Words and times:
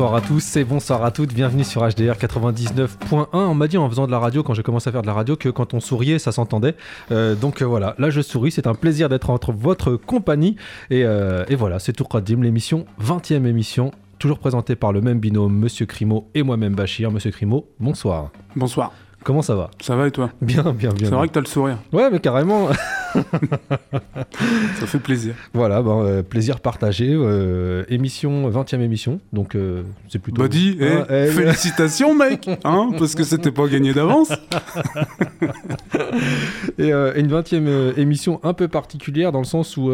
bonsoir 0.00 0.16
à 0.16 0.22
tous 0.22 0.56
et 0.56 0.64
bonsoir 0.64 1.04
à 1.04 1.10
toutes. 1.10 1.34
Bienvenue 1.34 1.62
sur 1.62 1.82
HDR 1.82 2.14
99.1. 2.14 3.26
On 3.34 3.52
m'a 3.52 3.68
dit 3.68 3.76
en 3.76 3.86
faisant 3.86 4.06
de 4.06 4.10
la 4.10 4.18
radio, 4.18 4.42
quand 4.42 4.54
j'ai 4.54 4.62
commencé 4.62 4.88
à 4.88 4.92
faire 4.92 5.02
de 5.02 5.06
la 5.06 5.12
radio, 5.12 5.36
que 5.36 5.50
quand 5.50 5.74
on 5.74 5.80
souriait, 5.80 6.18
ça 6.18 6.32
s'entendait. 6.32 6.74
Euh, 7.10 7.34
donc 7.34 7.60
euh, 7.60 7.66
voilà, 7.66 7.94
là 7.98 8.08
je 8.08 8.22
souris. 8.22 8.50
C'est 8.50 8.66
un 8.66 8.74
plaisir 8.74 9.10
d'être 9.10 9.28
entre 9.28 9.52
votre 9.52 9.96
compagnie. 9.96 10.56
Et, 10.88 11.04
euh, 11.04 11.44
voilà, 11.50 11.78
c'est 11.80 11.92
tout 11.92 12.06
Radim, 12.10 12.40
l'émission, 12.40 12.86
20e 12.98 13.44
émission. 13.44 13.90
Toujours 14.18 14.38
présentée 14.38 14.74
par 14.74 14.94
le 14.94 15.02
même 15.02 15.20
binôme, 15.20 15.54
Monsieur 15.54 15.84
Crimo 15.84 16.30
et 16.34 16.42
moi-même 16.42 16.74
Bachir. 16.74 17.10
Monsieur 17.10 17.30
Crimo, 17.30 17.66
bonsoir. 17.78 18.30
Bonsoir. 18.56 18.94
Comment 19.22 19.42
ça 19.42 19.54
va 19.54 19.70
Ça 19.80 19.96
va 19.96 20.06
et 20.06 20.10
toi 20.10 20.30
Bien, 20.40 20.62
bien, 20.62 20.72
bien. 20.72 20.90
C'est 20.98 21.08
bien. 21.08 21.18
vrai 21.18 21.28
que 21.28 21.32
t'as 21.34 21.40
le 21.40 21.46
sourire. 21.46 21.76
Ouais, 21.92 22.08
mais 22.10 22.20
carrément. 22.20 22.68
Ça 23.12 24.86
fait 24.86 25.00
plaisir. 25.00 25.34
voilà, 25.52 25.82
ben, 25.82 26.02
euh, 26.04 26.22
plaisir 26.22 26.60
partagé. 26.60 27.10
euh, 27.12 27.84
émission, 27.88 28.48
20e 28.50 28.80
émission. 28.80 29.20
Donc 29.32 29.56
euh, 29.56 29.82
c'est 30.08 30.20
plutôt. 30.20 30.42
Buddy, 30.42 30.76
eh, 30.80 30.88
Ah, 31.08 31.10
eh, 31.10 31.26
félicitations 31.26 32.14
mec 32.14 32.48
hein, 32.64 32.90
Parce 32.98 33.14
que 33.14 33.24
c'était 33.24 33.50
pas 33.50 33.66
gagné 33.66 33.92
d'avance. 33.92 34.30
Et 36.78 36.92
une 36.92 37.28
20e 37.28 37.66
euh, 37.66 37.92
émission 37.96 38.40
un 38.42 38.54
peu 38.54 38.68
particulière 38.68 39.32
dans 39.32 39.40
le 39.40 39.44
sens 39.44 39.76
où 39.76 39.90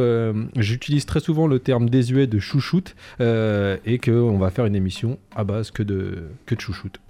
j'utilise 0.56 1.06
très 1.06 1.20
souvent 1.20 1.46
le 1.46 1.58
terme 1.58 1.88
désuet 1.88 2.26
de 2.26 2.38
chouchoute 2.38 2.94
et 3.20 3.98
qu'on 4.02 4.38
va 4.38 4.50
faire 4.50 4.66
une 4.66 4.76
émission 4.76 5.18
à 5.34 5.44
base 5.44 5.70
que 5.70 5.82
de, 5.82 6.28
que 6.46 6.54
de 6.54 6.60
chouchoute. 6.60 7.00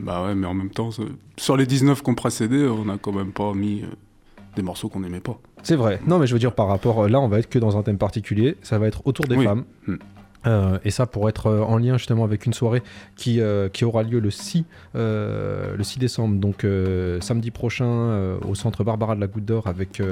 Bah 0.00 0.24
ouais, 0.24 0.34
mais 0.34 0.46
en 0.46 0.54
même 0.54 0.70
temps, 0.70 0.90
sur 1.36 1.56
les 1.56 1.66
19 1.66 2.02
qu'on 2.02 2.14
précédait, 2.14 2.66
on 2.66 2.88
a 2.88 2.98
quand 2.98 3.12
même 3.12 3.32
pas 3.32 3.52
mis 3.54 3.82
euh, 3.82 3.86
des 4.56 4.62
morceaux 4.62 4.88
qu'on 4.88 5.04
aimait 5.04 5.20
pas. 5.20 5.38
C'est 5.62 5.76
vrai. 5.76 6.00
Non, 6.06 6.18
mais 6.18 6.26
je 6.26 6.32
veux 6.32 6.38
dire 6.38 6.54
par 6.54 6.68
rapport. 6.68 7.08
Là, 7.08 7.20
on 7.20 7.28
va 7.28 7.38
être 7.38 7.48
que 7.48 7.58
dans 7.58 7.76
un 7.78 7.82
thème 7.82 7.98
particulier. 7.98 8.56
Ça 8.62 8.78
va 8.78 8.86
être 8.86 9.02
autour 9.06 9.26
des 9.26 9.36
Oui. 9.36 9.44
femmes. 9.44 9.64
Hmm. 9.86 9.96
Euh, 10.46 10.78
et 10.84 10.90
ça 10.90 11.06
pour 11.06 11.26
être 11.30 11.46
euh, 11.46 11.62
en 11.62 11.78
lien 11.78 11.96
justement 11.96 12.22
avec 12.22 12.44
une 12.44 12.52
soirée 12.52 12.82
qui, 13.16 13.40
euh, 13.40 13.70
qui 13.70 13.86
aura 13.86 14.02
lieu 14.02 14.20
le 14.20 14.30
6, 14.30 14.66
euh, 14.94 15.74
le 15.74 15.82
6 15.82 15.98
décembre, 15.98 16.36
donc 16.38 16.66
samedi 17.22 17.50
prochain 17.50 18.36
au 18.46 18.54
centre 18.54 18.84
Barbara 18.84 19.14
de 19.16 19.20
la 19.22 19.26
Goutte 19.26 19.46
d'Or 19.46 19.66
avec 19.68 20.02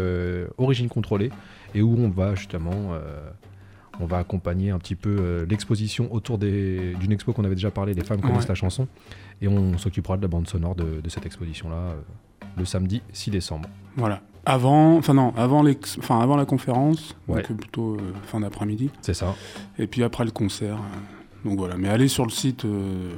Origine 0.56 0.88
Contrôlée 0.88 1.30
et 1.74 1.82
où 1.82 1.96
on 1.98 2.08
va 2.08 2.34
justement 2.34 2.92
on 4.00 4.06
va 4.06 4.16
accompagner 4.18 4.70
un 4.70 4.78
petit 4.78 4.94
peu 4.94 5.44
l'exposition 5.48 6.08
autour 6.14 6.38
des- 6.38 6.94
d'une 6.98 7.12
expo 7.12 7.34
qu'on 7.34 7.44
avait 7.44 7.54
déjà 7.54 7.70
parlé, 7.70 7.92
les 7.92 8.02
femmes 8.02 8.22
connaissent 8.22 8.44
Ouais. 8.44 8.48
la 8.48 8.54
chanson 8.54 8.88
et 9.42 9.48
on 9.48 9.76
s'occupera 9.76 10.16
de 10.16 10.22
la 10.22 10.28
bande 10.28 10.48
sonore 10.48 10.74
de, 10.74 11.00
de 11.02 11.08
cette 11.10 11.26
exposition 11.26 11.68
là 11.68 11.94
le 12.56 12.64
samedi 12.64 13.02
6 13.12 13.30
décembre. 13.30 13.68
Voilà. 13.96 14.20
Avant, 14.44 14.96
enfin 14.96 15.14
non, 15.14 15.32
avant, 15.36 15.62
l'ex- 15.62 15.96
enfin, 15.98 16.18
avant 16.20 16.36
la 16.36 16.44
conférence, 16.44 17.14
Ouais. 17.28 17.42
donc 17.42 17.50
euh, 17.50 17.54
plutôt 17.54 17.94
euh, 17.94 18.12
fin 18.26 18.40
d'après-midi, 18.40 18.90
C'est 19.00 19.14
ça. 19.14 19.34
et 19.78 19.86
puis 19.86 20.02
après 20.02 20.24
le 20.24 20.30
concert. 20.32 20.76
euh, 20.76 21.48
donc 21.48 21.58
voilà, 21.58 21.76
mais 21.76 21.88
allez 21.88 22.08
sur 22.08 22.24
le 22.24 22.30
site 22.30 22.64
euh, 22.64 23.10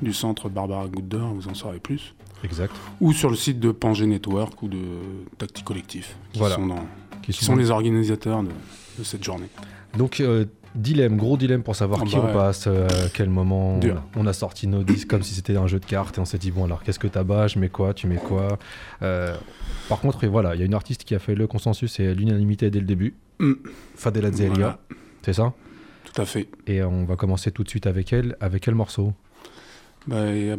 du 0.00 0.12
centre 0.12 0.48
Barbara 0.48 0.88
d'Or, 0.88 1.34
vous 1.34 1.48
en 1.48 1.54
saurez 1.54 1.78
plus. 1.78 2.14
Exact. 2.44 2.74
Ou 3.00 3.12
sur 3.12 3.30
le 3.30 3.36
site 3.36 3.60
de 3.60 3.70
Pangé 3.70 4.06
Network 4.06 4.62
ou 4.62 4.68
de 4.68 4.78
Tacti 5.38 5.62
Collectif, 5.62 6.16
qui 6.32 6.38
Voilà. 6.40 6.56
sont, 6.56 6.66
dans, 6.66 6.84
Qui 7.22 7.32
qui 7.32 7.44
sont 7.44 7.56
les 7.56 7.70
organisateurs 7.70 8.42
de, 8.42 8.48
de 8.98 9.04
cette 9.04 9.22
journée. 9.24 9.48
Donc, 9.96 10.20
euh, 10.20 10.44
dilemme, 10.74 11.16
gros 11.16 11.36
dilemme 11.36 11.62
pour 11.62 11.76
savoir 11.76 12.00
Ah 12.02 12.06
qui 12.06 12.16
bah 12.16 12.22
on 12.24 12.26
ouais. 12.26 12.32
passe, 12.32 12.64
euh, 12.66 12.86
à 12.88 13.08
quel 13.12 13.28
moment. 13.28 13.78
Dur. 13.78 14.02
On 14.16 14.26
a 14.26 14.32
sorti 14.32 14.66
nos 14.66 14.82
disques 14.82 15.08
comme 15.08 15.22
si 15.22 15.34
c'était 15.34 15.56
un 15.56 15.66
jeu 15.66 15.78
de 15.78 15.84
cartes 15.84 16.18
et 16.18 16.20
on 16.20 16.24
s'est 16.24 16.38
dit, 16.38 16.50
bon, 16.50 16.64
alors 16.64 16.82
qu'est-ce 16.82 16.98
que 16.98 17.06
t'as 17.06 17.24
bas 17.24 17.46
Je 17.46 17.58
mets 17.58 17.68
quoi? 17.68 17.94
Tu 17.94 18.06
mets 18.06 18.16
quoi? 18.16 18.58
Euh, 19.02 19.36
Par 19.88 20.00
contre, 20.00 20.26
voilà, 20.26 20.54
il 20.54 20.60
y 20.60 20.62
a 20.62 20.66
une 20.66 20.74
artiste 20.74 21.04
qui 21.04 21.14
a 21.14 21.18
fait 21.18 21.34
le 21.34 21.46
consensus 21.46 22.00
et 22.00 22.14
l'unanimité 22.14 22.70
dès 22.70 22.80
le 22.80 22.86
début. 22.86 23.14
Mm. 23.38 23.52
Fadela 23.96 24.30
Zelia, 24.32 24.52
Voilà, 24.54 24.78
c'est 25.22 25.32
ça? 25.34 25.52
Tout 26.12 26.20
à 26.20 26.24
fait. 26.24 26.48
Et 26.66 26.82
on 26.82 27.04
va 27.04 27.16
commencer 27.16 27.50
tout 27.52 27.62
de 27.64 27.68
suite 27.68 27.86
avec 27.86 28.12
elle. 28.12 28.36
Avec 28.40 28.62
quel 28.64 28.74
morceau? 28.74 29.12
Bah, 30.06 30.32
Yann 30.34 30.58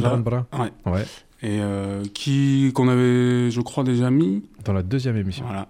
Brandbra 0.00 0.46
Ouais. 0.58 0.72
Ouais, 0.90 1.04
Et 1.46 1.60
euh, 1.60 2.02
qui 2.12 2.72
qu'on 2.74 2.88
avait, 2.88 3.50
je 3.50 3.60
crois, 3.60 3.84
déjà 3.84 4.10
mis. 4.10 4.42
dans 4.64 4.72
la 4.72 4.82
deuxième 4.82 5.16
émission. 5.16 5.44
Voilà. 5.46 5.68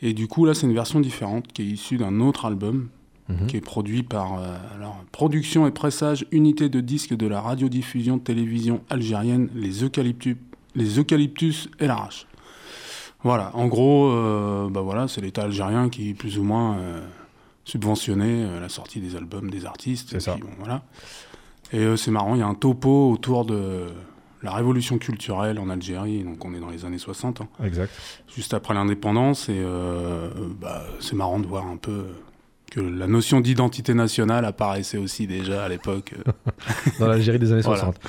Et 0.00 0.14
du 0.14 0.28
coup, 0.28 0.44
là, 0.44 0.54
c'est 0.54 0.66
une 0.66 0.74
version 0.74 1.00
différente 1.00 1.46
qui 1.48 1.62
est 1.62 1.66
issue 1.66 1.96
d'un 1.96 2.20
autre 2.20 2.44
album 2.44 2.88
Mhm. 3.28 3.46
qui 3.46 3.56
est 3.56 3.60
produit 3.60 4.02
par 4.02 4.38
euh, 4.38 4.56
alors, 4.74 4.96
Production 5.12 5.66
et 5.66 5.70
Pressage, 5.70 6.26
unité 6.32 6.68
de 6.68 6.80
disques 6.80 7.14
de 7.16 7.26
la 7.26 7.40
radiodiffusion 7.40 8.18
télévision 8.18 8.82
algérienne, 8.90 9.48
les 9.54 9.84
Eucalyptus, 9.84 10.36
les 10.74 10.98
Eucalyptus 10.98 11.68
et 11.78 11.86
l'Arrache. 11.86 12.26
Voilà, 13.22 13.52
en 13.54 13.68
gros, 13.68 14.10
euh, 14.10 14.68
bah 14.68 14.80
voilà, 14.80 15.06
c'est 15.06 15.20
l'État 15.20 15.44
algérien 15.44 15.88
qui, 15.88 16.14
plus 16.14 16.38
ou 16.38 16.42
moins, 16.42 16.76
euh, 16.78 17.00
subventionnait 17.64 18.44
euh, 18.44 18.60
la 18.60 18.68
sortie 18.68 18.98
des 19.00 19.14
albums 19.14 19.48
des 19.50 19.64
artistes. 19.66 20.08
C'est 20.10 20.20
ça. 20.20 20.32
puis, 20.34 20.42
bon, 20.42 20.48
voilà. 20.58 20.82
Et 21.72 21.96
c'est 21.96 22.10
marrant, 22.10 22.34
il 22.34 22.40
y 22.40 22.42
a 22.42 22.46
un 22.46 22.54
topo 22.54 23.12
autour 23.12 23.46
de 23.46 23.86
la 24.42 24.52
révolution 24.52 24.98
culturelle 24.98 25.58
en 25.58 25.68
Algérie, 25.70 26.24
donc 26.24 26.44
on 26.44 26.54
est 26.54 26.60
dans 26.60 26.70
les 26.70 26.84
années 26.84 26.98
60, 26.98 27.40
hein, 27.40 27.48
Exact. 27.64 27.92
juste 28.34 28.54
après 28.54 28.74
l'indépendance, 28.74 29.48
et 29.48 29.54
euh, 29.58 30.28
bah, 30.60 30.84
c'est 31.00 31.14
marrant 31.16 31.38
de 31.38 31.46
voir 31.46 31.66
un 31.66 31.76
peu 31.76 32.06
que 32.70 32.80
la 32.80 33.06
notion 33.06 33.40
d'identité 33.40 33.92
nationale 33.92 34.44
apparaissait 34.46 34.96
aussi 34.98 35.26
déjà 35.26 35.64
à 35.64 35.68
l'époque. 35.68 36.14
euh. 36.26 36.32
Dans 36.98 37.06
l'Algérie 37.06 37.38
des 37.38 37.52
années 37.52 37.60
Voilà. 37.64 37.80
60. 37.80 38.00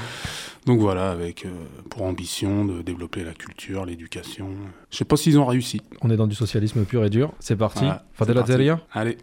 Donc 0.65 0.79
voilà, 0.79 1.11
avec 1.11 1.45
euh, 1.45 1.49
pour 1.89 2.03
ambition 2.03 2.63
de 2.63 2.81
développer 2.81 3.25
la 3.25 3.33
culture, 3.33 3.85
l'éducation. 3.85 4.47
Je 4.89 4.97
sais 4.97 5.03
pas 5.05 5.17
s'ils 5.17 5.37
ont 5.37 5.45
réussi. 5.45 5.81
On 6.01 6.09
est 6.09 6.15
dans 6.15 6.27
du 6.27 6.35
socialisme 6.35 6.85
pur 6.85 7.03
et 7.03 7.09
dur. 7.09 7.33
C'est 7.39 7.57
parti. 7.57 7.81
Voilà, 7.81 8.05
Fadela 8.13 8.79
Allez. 8.93 9.17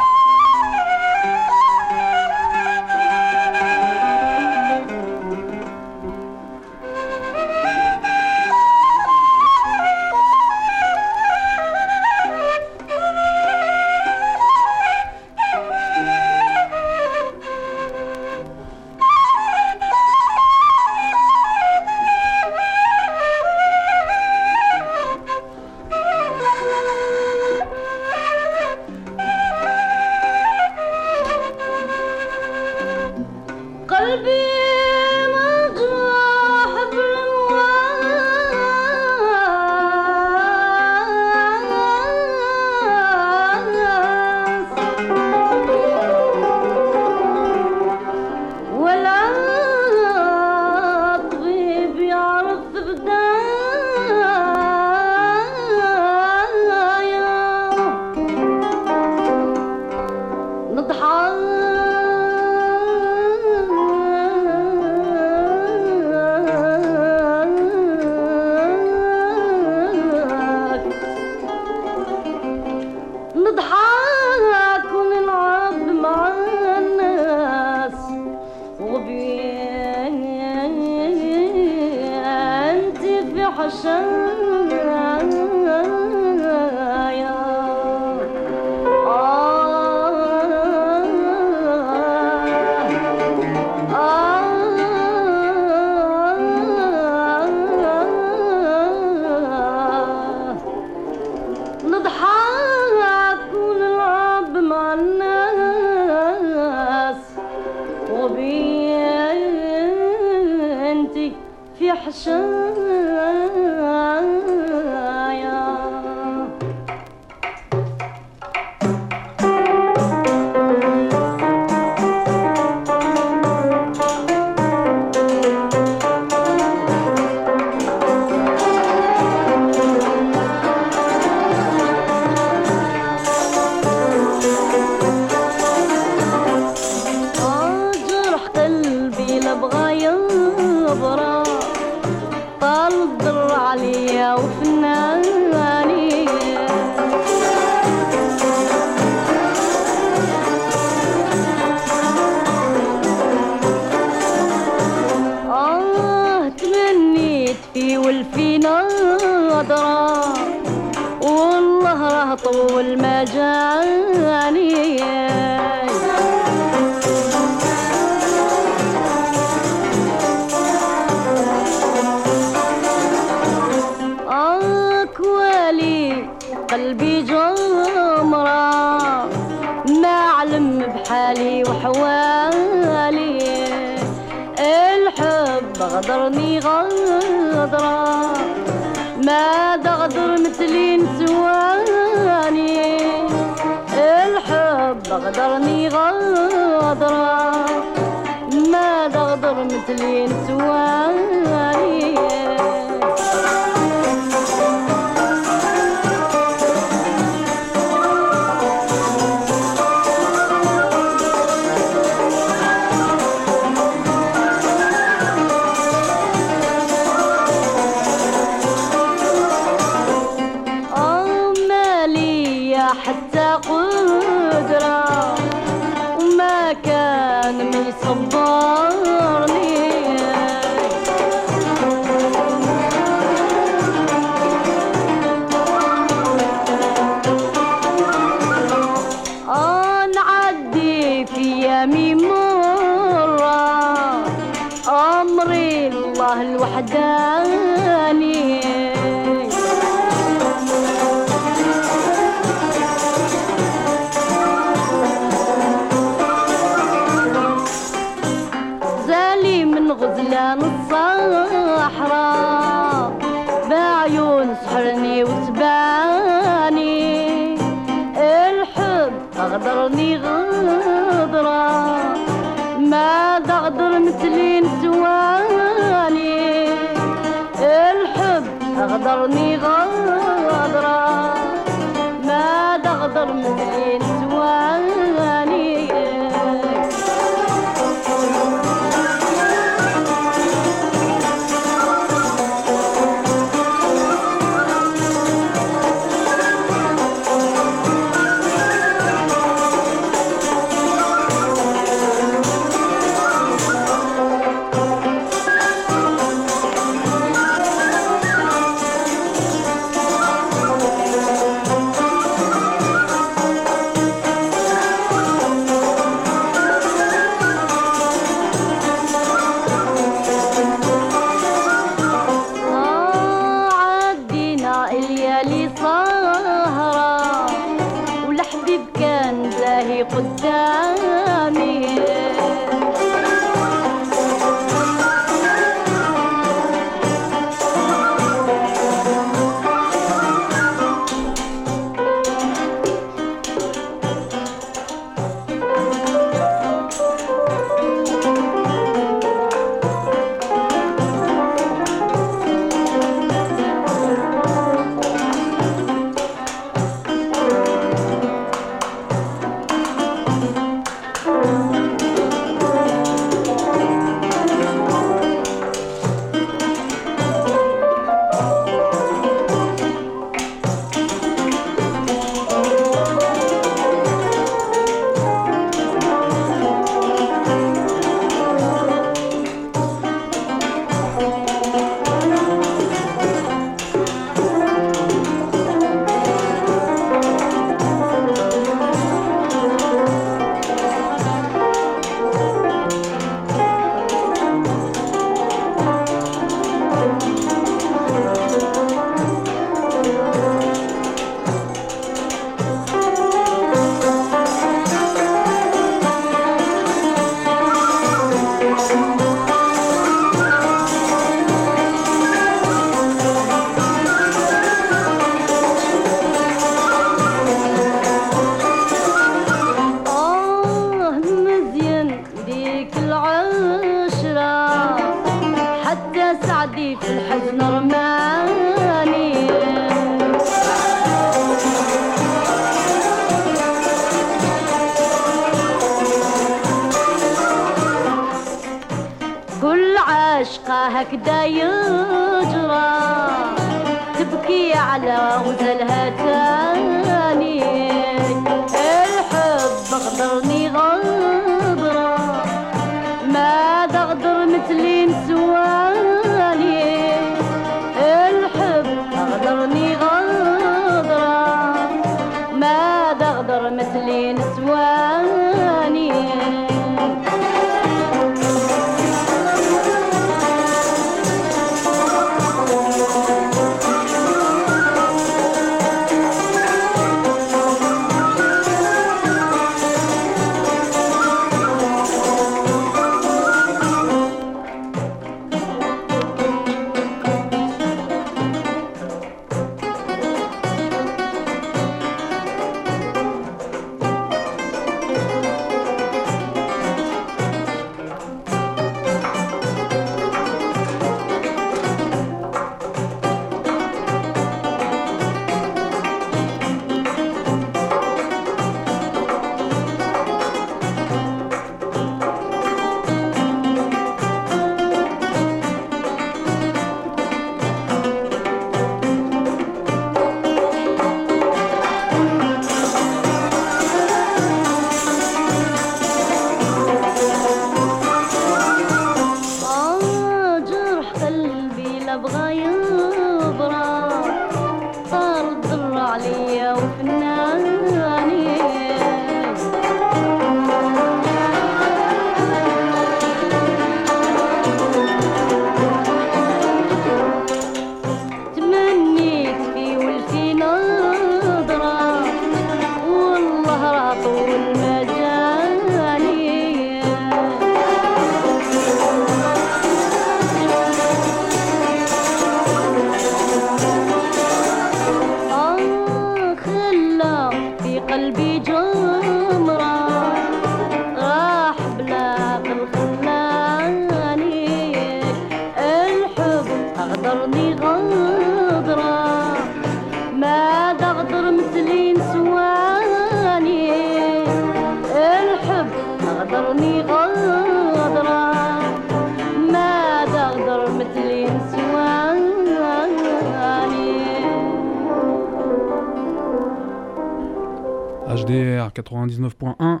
99.1. 598.92 600.00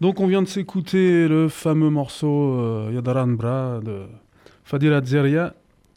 Donc 0.00 0.20
on 0.20 0.26
vient 0.26 0.42
de 0.42 0.48
s'écouter 0.48 1.28
le 1.28 1.48
fameux 1.48 1.90
morceau 1.90 2.58
euh, 2.58 2.90
Yadaran 2.92 3.28
Bra 3.28 3.80
de 3.80 4.06
Fadila 4.64 5.02
Zeria. 5.04 5.54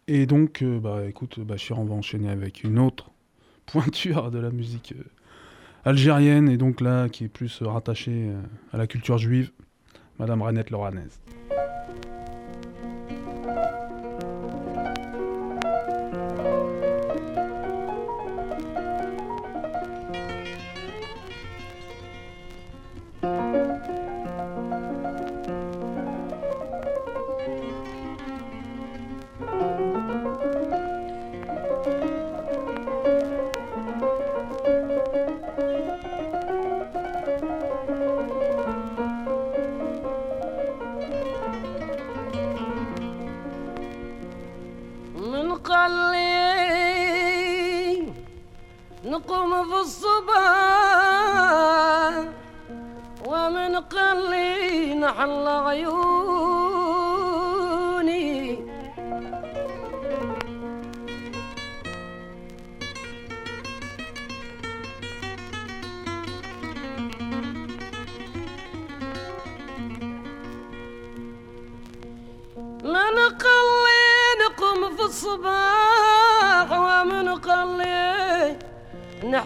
Et 0.07 0.25
donc, 0.25 0.61
euh, 0.61 0.79
bah, 0.79 1.05
écoute, 1.07 1.39
Bachir, 1.39 1.79
on 1.79 1.83
va 1.83 1.95
enchaîner 1.95 2.29
avec 2.29 2.63
une 2.63 2.79
autre 2.79 3.11
pointure 3.65 4.31
de 4.31 4.39
la 4.39 4.51
musique 4.51 4.93
euh, 4.97 5.03
algérienne, 5.83 6.47
et 6.47 6.57
donc 6.57 6.79
là, 6.79 7.09
qui 7.09 7.25
est 7.25 7.29
plus 7.29 7.61
rattachée 7.61 8.31
à 8.71 8.77
la 8.77 8.87
culture 8.87 9.17
juive, 9.17 9.51
Madame 10.19 10.41
Renette 10.41 10.69
Loranez. 10.69 11.09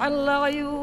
على 0.01 0.15
العيون 0.15 0.80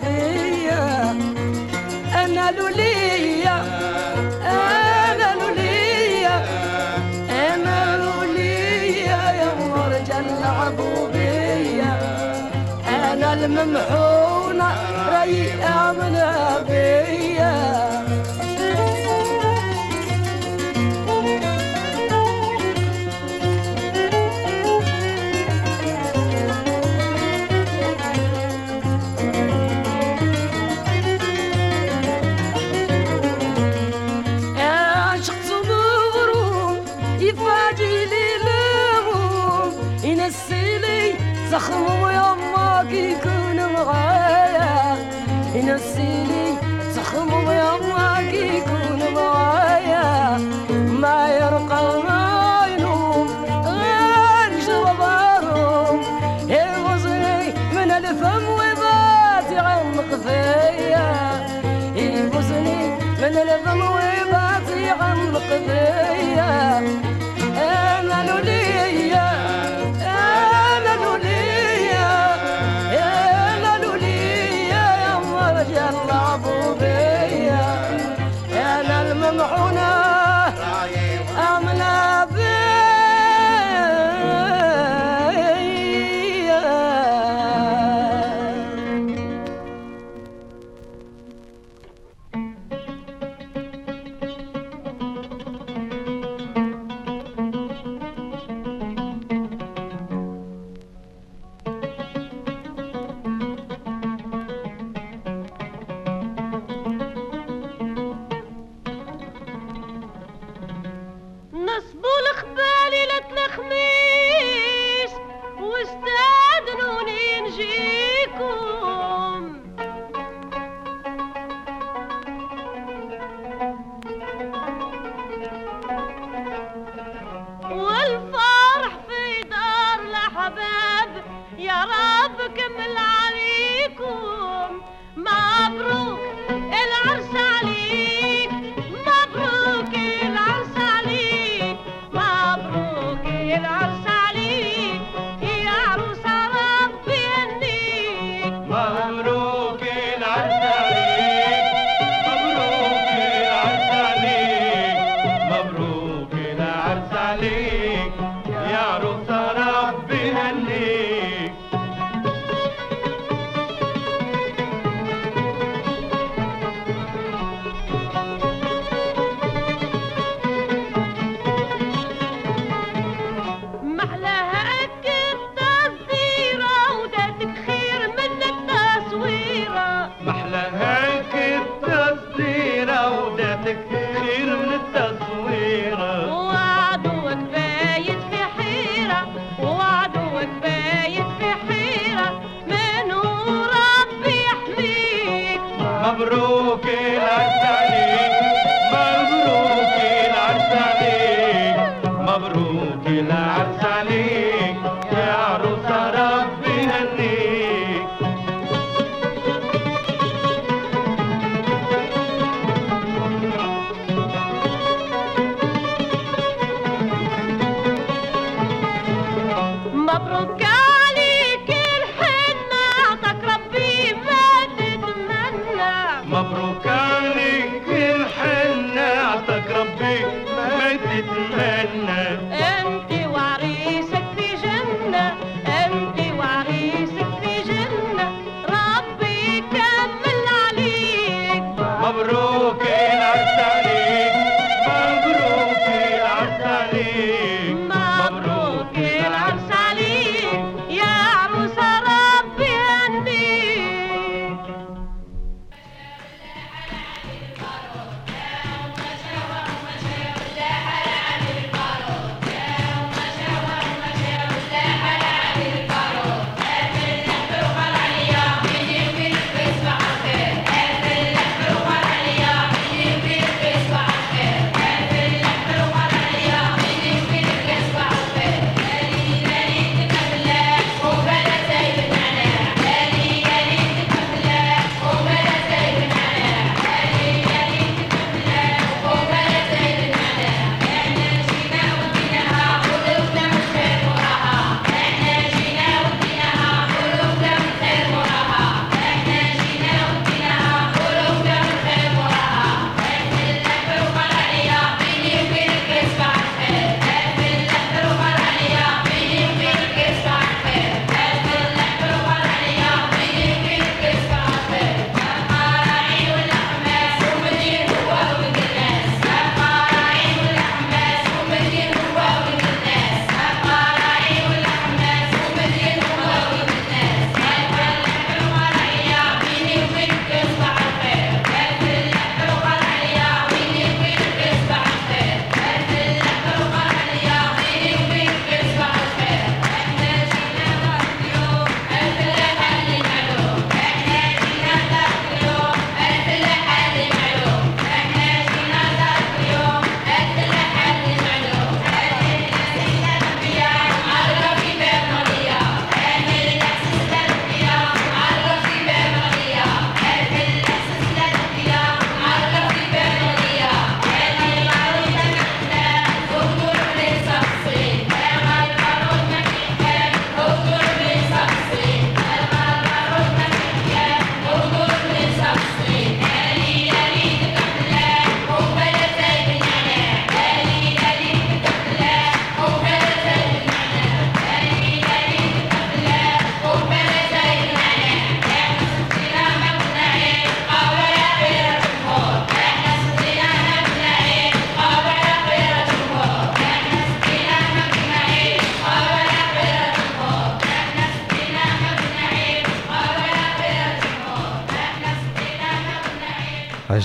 فيا 0.00 1.10
أنا 2.24 2.50
لوليا 2.50 3.56
أنا 4.46 5.34
لوليا 5.40 6.36
أنا 7.30 7.96
لوليا 7.96 9.20
يا 9.40 9.50
ورجا 9.72 10.20
لعبوا 10.40 11.08
بيا 11.12 11.92
أنا 12.88 13.32
الممحونة 13.32 14.68
ريقه 15.12 15.92
من 15.92 16.16
بيا 16.68 17.89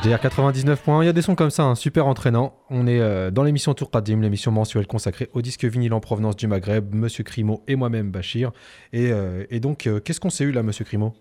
HDR 0.06 0.20
99 0.20 0.82
points, 0.84 1.04
il 1.04 1.08
y 1.08 1.10
a 1.10 1.13
des 1.13 1.22
sons 1.22 1.36
comme 1.36 1.50
ça, 1.50 1.63
hein, 1.63 1.76
super 1.76 2.06
entraînants. 2.08 2.54
On 2.70 2.86
est 2.86 3.00
euh, 3.00 3.32
dans 3.32 3.44
l'émission 3.44 3.74
Tour 3.74 3.89
Qadim, 3.89 4.22
l'émission 4.22 4.52
mensuelle 4.52 4.86
consacrée 4.88 5.30
au 5.34 5.41
disque 5.41 5.65
vinyle 5.65 5.94
en 5.94 6.00
provenance 6.00 6.36
du 6.36 6.48
Maghreb, 6.48 6.94
Monsieur 6.94 7.24
Crimo 7.24 7.63
et 7.68 7.76
moi-même 7.76 8.12
Bachir. 8.12 8.52
Et, 8.94 9.12
euh, 9.12 9.46
et 9.50 9.60
donc, 9.60 9.88
euh, 9.88 10.00
qu'est-ce 10.00 10.20
qu'on 10.20 10.30
s'est 10.30 10.44
eu 10.44 10.52
là, 10.52 10.62
Monsieur 10.63 10.86
Crimo? 10.86 11.13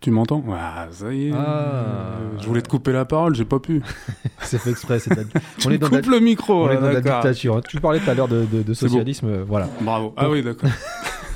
Tu 0.00 0.10
m'entends? 0.10 0.42
Ah, 0.50 0.86
ça 0.90 1.12
y 1.12 1.28
est. 1.28 1.32
Ah. 1.34 2.16
Je 2.40 2.46
voulais 2.46 2.62
te 2.62 2.68
couper 2.68 2.92
la 2.92 3.04
parole, 3.04 3.34
j'ai 3.34 3.44
pas 3.44 3.58
pu. 3.58 3.82
C'est 4.40 4.56
fait 4.58 4.70
exprès, 4.70 4.98
c'est 4.98 5.10
Tu 5.58 5.68
on 5.68 5.70
est 5.70 5.76
dans 5.78 5.90
la, 5.90 6.00
le 6.00 6.20
micro. 6.20 6.64
on 6.66 6.70
est 6.70 6.76
dans 6.76 6.90
la 6.90 7.02
dictature. 7.02 7.58
hein. 7.58 7.62
Tu 7.68 7.78
parlais 7.78 8.00
tout 8.00 8.08
à 8.10 8.14
l'heure 8.14 8.28
de, 8.28 8.46
de- 8.46 8.62
de 8.62 8.72
C'est 8.72 8.86
bon. 8.86 8.92
socialisme, 8.92 9.42
voilà, 9.42 9.68
Bravo. 9.82 10.14
Ah 10.16 10.30
oui, 10.30 10.42
d'accord. 10.42 10.70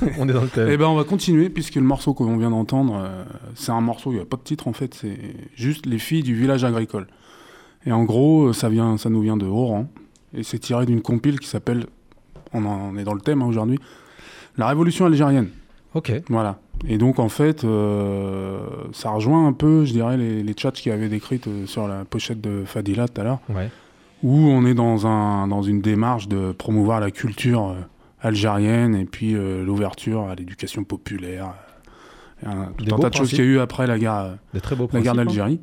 on 0.19 0.27
est 0.29 0.33
dans 0.33 0.41
le 0.41 0.47
thème. 0.49 0.67
Eh 0.71 0.77
ben, 0.77 0.87
on 0.87 0.95
va 0.95 1.03
continuer 1.03 1.49
puisque 1.49 1.75
le 1.75 1.81
morceau 1.81 2.13
qu'on 2.13 2.37
vient 2.37 2.49
d'entendre, 2.51 2.95
euh, 2.97 3.23
c'est 3.55 3.71
un 3.71 3.81
morceau, 3.81 4.11
il 4.11 4.15
n'y 4.15 4.21
a 4.21 4.25
pas 4.25 4.37
de 4.37 4.41
titre 4.43 4.67
en 4.67 4.73
fait, 4.73 4.93
c'est 4.93 5.17
juste 5.55 5.85
les 5.85 5.99
filles 5.99 6.23
du 6.23 6.35
village 6.35 6.63
agricole. 6.63 7.07
Et 7.85 7.91
en 7.91 8.03
gros, 8.03 8.47
euh, 8.47 8.53
ça 8.53 8.69
vient, 8.69 8.97
ça 8.97 9.09
nous 9.09 9.21
vient 9.21 9.37
de 9.37 9.45
Oran 9.45 9.87
et 10.33 10.43
c'est 10.43 10.59
tiré 10.59 10.85
d'une 10.85 11.01
compile 11.01 11.39
qui 11.39 11.47
s'appelle, 11.47 11.85
on, 12.53 12.65
en- 12.65 12.91
on 12.93 12.97
est 12.97 13.03
dans 13.03 13.13
le 13.13 13.21
thème 13.21 13.41
hein, 13.41 13.45
aujourd'hui, 13.47 13.79
la 14.57 14.67
révolution 14.67 15.05
algérienne. 15.05 15.49
Ok, 15.93 16.11
Voilà. 16.29 16.59
Et 16.89 16.97
donc 16.97 17.19
en 17.19 17.29
fait, 17.29 17.63
euh, 17.63 18.59
ça 18.91 19.11
rejoint 19.11 19.47
un 19.47 19.53
peu, 19.53 19.85
je 19.85 19.93
dirais, 19.93 20.17
les, 20.17 20.43
les 20.43 20.53
chats 20.57 20.71
qu'il 20.71 20.91
y 20.91 20.95
avait 20.95 21.07
décrites 21.07 21.47
sur 21.67 21.87
la 21.87 22.03
pochette 22.03 22.41
de 22.41 22.63
Fadila 22.65 23.07
tout 23.07 23.21
à 23.21 23.23
l'heure, 23.23 23.39
ouais. 23.49 23.69
où 24.23 24.35
on 24.49 24.65
est 24.65 24.73
dans, 24.73 25.07
un, 25.07 25.47
dans 25.47 25.61
une 25.61 25.79
démarche 25.79 26.27
de 26.27 26.51
promouvoir 26.51 26.99
la 26.99 27.11
culture 27.11 27.75
algérienne 28.25 28.95
et 28.95 29.05
puis 29.05 29.35
euh, 29.35 29.63
l'ouverture 29.63 30.27
à 30.29 30.35
l'éducation 30.35 30.83
populaire. 30.83 31.53
euh, 32.45 32.49
un, 32.49 32.65
tout 32.73 32.93
un 32.93 32.99
tas 32.99 33.09
de 33.09 33.15
choses 33.15 33.29
qu'il 33.29 33.39
y 33.39 33.41
a 33.41 33.45
eu 33.45 33.59
après 33.59 33.87
la 33.87 33.97
guerre, 33.99 34.15
euh, 34.15 34.35
Des 34.53 34.61
très 34.61 34.75
beaux 34.75 34.89
la 34.91 35.01
guerre 35.01 35.13
hein. 35.13 35.17
d'Algérie. 35.17 35.61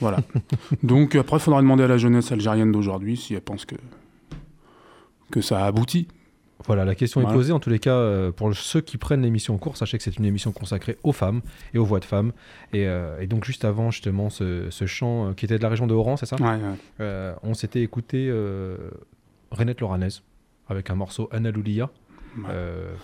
Voilà. 0.00 0.18
donc 0.82 1.14
après, 1.14 1.36
il 1.38 1.40
faudra 1.40 1.60
demander 1.62 1.84
à 1.84 1.88
la 1.88 1.96
jeunesse 1.98 2.30
algérienne 2.32 2.72
d'aujourd'hui 2.72 3.16
si 3.16 3.34
elle 3.34 3.40
pense 3.40 3.64
que, 3.64 3.76
que 5.30 5.40
ça 5.40 5.64
a 5.64 5.66
abouti. 5.66 6.08
Voilà, 6.66 6.84
la 6.84 6.94
question 6.94 7.20
Voilà. 7.20 7.34
est 7.34 7.38
posée. 7.38 7.52
En 7.52 7.60
tous 7.60 7.70
les 7.70 7.78
cas, 7.78 7.94
euh, 7.94 8.32
pour 8.32 8.52
ceux 8.54 8.80
qui 8.80 8.96
prennent 8.96 9.22
l'émission 9.22 9.54
en 9.54 9.58
cours, 9.58 9.76
sachez 9.76 9.98
que 9.98 10.02
c'est 10.02 10.16
une 10.18 10.24
émission 10.24 10.50
consacrée 10.52 10.96
aux 11.04 11.12
femmes 11.12 11.42
et 11.74 11.78
aux 11.78 11.84
voix 11.84 12.00
de 12.00 12.04
femmes. 12.04 12.32
Et, 12.72 12.86
euh, 12.86 13.20
et 13.20 13.26
donc, 13.26 13.44
juste 13.44 13.64
avant, 13.64 13.90
justement, 13.90 14.30
ce, 14.30 14.68
ce 14.70 14.86
chant 14.86 15.28
euh, 15.28 15.32
qui 15.34 15.44
était 15.44 15.58
de 15.58 15.62
la 15.62 15.68
région 15.68 15.86
de 15.86 15.94
Oran, 15.94 16.16
c'est 16.16 16.26
ça? 16.26 16.36
Ouais, 16.40 16.58
ouais. 16.98 17.34
On 17.42 17.54
s'était 17.54 17.82
écouté 17.82 18.32
Renette 19.52 19.80
Loranès 19.80 20.22
avec 20.68 20.90
un 20.90 20.94
morceau 20.94 21.28
Analoulia. 21.32 21.90
Ouais. 22.38 22.44
Euh, 22.50 22.94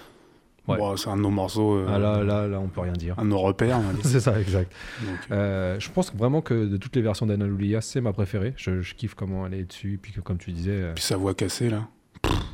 Ouais. 0.68 0.79
Bon, 0.79 0.96
c'est 0.96 1.11
un 1.11 1.16
de 1.16 1.22
nos 1.22 1.31
morceaux, 1.31 1.75
euh, 1.75 1.87
ah 1.88 1.98
là, 1.98 2.22
là, 2.22 2.46
là, 2.46 2.61
on 2.61 2.68
peut 2.68 2.83
rien 2.83 2.92
dire. 2.92 3.18
un 3.18 3.25
de 3.25 3.31
nos 3.31 3.40
repères. 3.40 3.81
c'est 4.05 4.20
ça, 4.20 4.40
exact. 4.40 4.72
Donc, 5.05 5.18
euh, 5.33 5.81
je 5.81 5.90
pense 5.90 6.14
vraiment 6.14 6.40
que 6.40 6.66
de 6.66 6.77
toutes 6.77 6.94
les 6.94 7.03
versions 7.03 7.27
d'Analoulia, 7.27 7.81
c'est 7.81 8.01
ma 8.01 8.12
préférée. 8.12 8.55
Je, 8.57 8.81
je 8.81 8.94
kiffe 8.94 9.14
comment 9.14 9.44
elle 9.44 9.55
est 9.55 9.64
dessus. 9.64 9.98
Puis 10.01 10.12
que, 10.12 10.20
comme 10.20 10.38
tu 10.38 10.53
disais, 10.53 10.92
puis 10.94 11.03
sa 11.03 11.16
voix 11.16 11.35
cassée, 11.35 11.68
là. 11.68 11.88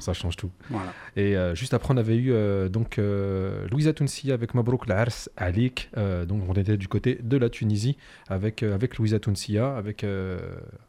Ça 0.00 0.12
change 0.12 0.36
tout. 0.36 0.50
Voilà. 0.70 0.92
Et 1.16 1.36
euh, 1.36 1.54
juste 1.54 1.74
après, 1.74 1.92
on 1.92 1.96
avait 1.96 2.16
eu 2.16 2.32
euh, 2.32 2.68
donc 2.68 2.98
euh, 2.98 3.66
Louisa 3.70 3.92
Tounsi 3.92 4.30
avec 4.32 4.54
Mabrouk 4.54 4.86
Lars 4.86 5.28
Alik. 5.36 5.90
Euh, 5.96 6.24
donc 6.24 6.42
on 6.48 6.52
était 6.54 6.76
du 6.76 6.88
côté 6.88 7.18
de 7.22 7.36
la 7.36 7.50
Tunisie 7.50 7.96
avec, 8.28 8.62
euh, 8.62 8.74
avec 8.74 8.96
Louisa 8.96 9.18
Tounsia, 9.18 9.76
avec, 9.76 10.04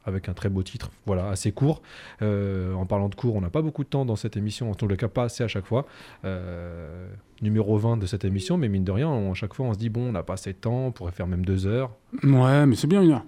avec 0.05 0.29
un 0.29 0.33
très 0.33 0.49
beau 0.49 0.63
titre, 0.63 0.91
voilà, 1.05 1.29
assez 1.29 1.51
court. 1.51 1.81
En 2.21 2.85
parlant 2.87 3.09
de 3.09 3.15
court, 3.15 3.35
on 3.35 3.41
n'a 3.41 3.49
pas 3.49 3.61
beaucoup 3.61 3.83
de 3.83 3.89
temps 3.89 4.05
dans 4.05 4.15
cette 4.15 4.37
émission, 4.37 4.69
en 4.71 4.75
tout 4.75 4.87
cas 4.87 5.07
pas 5.07 5.23
assez 5.23 5.43
à 5.43 5.47
chaque 5.47 5.65
fois. 5.65 5.85
Numéro 7.41 7.77
20 7.77 7.97
de 7.97 8.05
cette 8.05 8.25
émission, 8.25 8.57
mais 8.57 8.67
mine 8.69 8.83
de 8.83 8.91
rien, 8.91 9.07
on- 9.07 9.31
à 9.31 9.33
chaque 9.35 9.53
fois 9.53 9.65
on 9.67 9.73
se 9.73 9.79
dit, 9.79 9.89
bon, 9.89 10.09
on 10.09 10.11
n'a 10.11 10.23
pas 10.23 10.33
assez 10.33 10.51
de 10.53 10.57
temps, 10.57 10.87
on 10.87 10.91
pourrait 10.91 11.11
faire 11.13 11.27
même 11.27 11.45
deux 11.45 11.67
heures. 11.67 11.91
Ouais, 12.23 12.65
mais 12.65 12.75
c'est 12.75 12.87
bien 12.87 13.01
une 13.01 13.11
heure. 13.13 13.23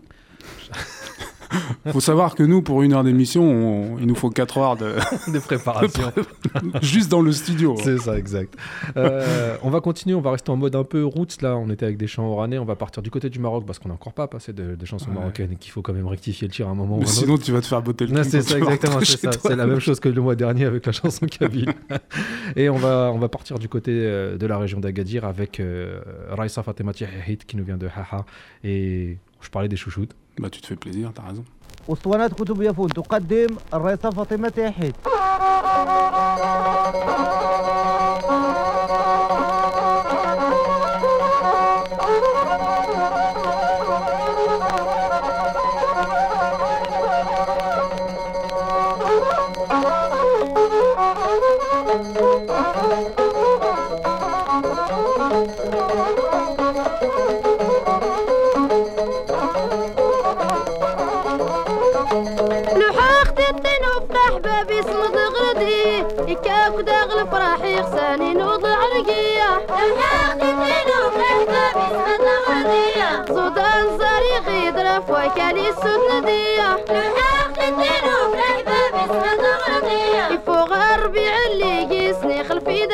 Faut 1.92 2.00
savoir 2.00 2.36
que 2.36 2.44
nous, 2.44 2.62
pour 2.62 2.82
une 2.84 2.94
heure 2.94 3.04
d'émission, 3.04 3.44
on- 3.44 3.98
il 4.00 4.06
nous 4.08 4.16
faut 4.16 4.30
4 4.30 4.58
heures 4.58 4.78
de... 4.78 4.94
de 5.32 5.40
préparation. 5.40 6.12
juste 6.82 7.10
dans 7.12 7.22
le 7.22 7.32
studio. 7.32 7.76
C'est 7.82 7.98
ça, 7.98 8.18
exact. 8.18 8.56
Euh, 8.98 9.56
on 9.64 9.70
va 9.70 9.82
continuer, 9.82 10.16
on 10.16 10.22
va 10.22 10.32
rester 10.32 10.50
en 10.52 10.58
mode 10.58 10.76
un 10.76 10.84
peu 10.84 11.04
roots. 11.06 11.42
Là, 11.42 11.58
on 11.58 11.70
était 11.70 11.86
avec 11.86 11.98
des 11.98 12.08
chants 12.08 12.26
oranais. 12.28 12.58
On 12.58 12.66
va 12.66 12.76
partir 12.76 13.02
du 13.04 13.10
côté 13.12 13.30
du 13.30 13.40
Maroc 13.40 13.66
parce 13.66 13.80
qu'on 13.80 13.90
n'a 13.90 13.96
encore 13.96 14.14
pas 14.14 14.28
passé 14.28 14.54
de, 14.54 14.76
de 14.76 14.86
chansons 14.86 15.10
Ouais. 15.10 15.16
marocaines 15.18 15.52
et 15.52 15.56
qu'il 15.56 15.72
faut 15.72 15.82
quand 15.82 15.94
même 15.94 16.08
rectifier 16.08 16.48
le 16.48 16.54
tir 16.54 16.68
à 16.68 16.72
un 16.72 16.76
moment 16.76 16.96
ou 16.96 17.00
Mais 17.00 17.06
un 17.06 17.08
autre. 17.10 17.18
sinon, 17.18 17.38
tu 17.38 17.52
vas 17.52 17.62
te 17.62 17.66
faire 17.68 17.82
botter 17.82 18.06
le 18.06 18.16
cul 18.16 18.24
c'est 18.30 18.42
ça, 18.42 18.58
exactement, 18.58 19.00
c'est 19.02 19.56
la 19.56 19.66
même 19.68 19.80
chose 19.80 20.00
que 20.00 20.10
le 20.10 20.22
mois 20.22 20.36
dernier 20.36 20.66
avec 20.66 20.86
la 20.86 20.92
chanson 20.92 21.26
Kabyle. 21.40 21.74
Et 22.56 22.70
on 22.70 22.78
va, 22.78 23.12
on 23.14 23.18
va 23.20 23.30
partir 23.30 23.60
du 23.60 23.68
côté 23.68 23.92
euh, 23.94 24.38
de 24.38 24.46
la 24.46 24.58
région 24.58 24.80
d'Agadir 24.80 25.26
avec 25.26 25.60
euh, 25.60 26.00
Raissa 26.30 26.64
Fatemati 26.64 27.04
Hahid 27.06 27.46
qui 27.46 27.58
nous 27.58 27.64
vient 27.64 27.78
de 27.78 27.88
Haha. 27.88 28.26
Et 28.64 29.18
je 29.42 29.50
parlais 29.50 29.68
des 29.68 29.76
chouchoutes. 29.76 30.12
Bah, 30.39 30.51
tu 30.51 30.61
te 30.61 30.67
fais 30.67 30.77
plaisir, 30.77 31.12
t'as 31.15 31.23
raison. 31.23 31.45
اسطوانات 31.89 32.35
كتب 32.35 32.62
يافون 32.62 32.89
تقدم 32.89 33.47
الرئيسة 33.75 34.11
فاطمة 34.11 34.53
يحيد 34.59 34.95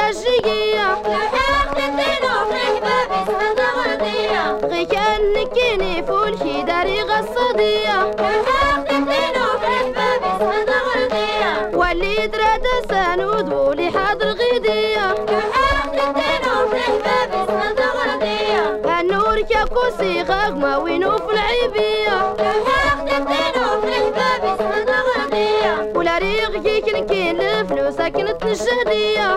الشقية 0.10 1.02
لحقتنا 1.02 2.32
وصحبة 2.42 2.98
بسهد 3.12 3.60
غردية 3.78 4.58
غيكان 4.68 5.34
نكيني 5.34 6.04
فولكي 6.06 6.64
داري 6.64 7.02
غصدية 7.02 8.12
لحقتنا 8.12 9.44
وصحبة 9.54 10.18
بسهد 10.18 10.70
غردية 10.70 11.78
واللي 11.78 12.28
دراد 12.28 12.64
سانود 12.90 13.54
ولي 13.54 13.92
حاضر 13.92 14.26
غيدية 14.28 15.14
لحقتنا 15.14 16.54
وصحبة 16.64 17.26
بسهد 17.32 17.80
غردية 17.82 19.00
النور 19.00 19.42
كاكوسي 19.42 20.22
غاغمة 20.22 20.80
وينو 20.80 21.18
في 21.18 21.34
العيبية. 21.34 22.36
لحقتنا 22.40 23.74
وصحبة 23.74 24.38
بسهد 24.44 24.90
غردية 24.90 25.92
ولا 25.96 26.18
ريغ 26.18 26.68
يكنكين 26.68 27.38
فلوسك 27.68 28.14
نتنشهدية 28.16 29.36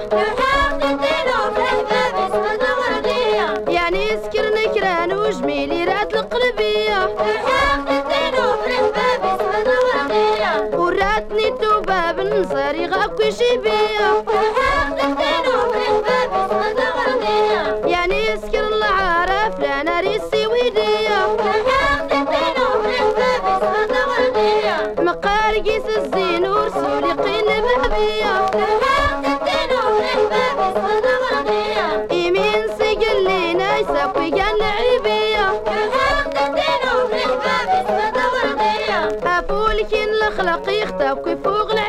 الخلق 41.10 41.12
يختفي 41.12 41.36
فوق 41.44 41.72
العيبية 41.72 41.89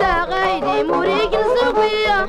انت 0.00 0.30
غيري 0.30 0.82
مريق 0.82 1.30
صغير 1.30 2.26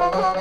Oh, 0.00 0.37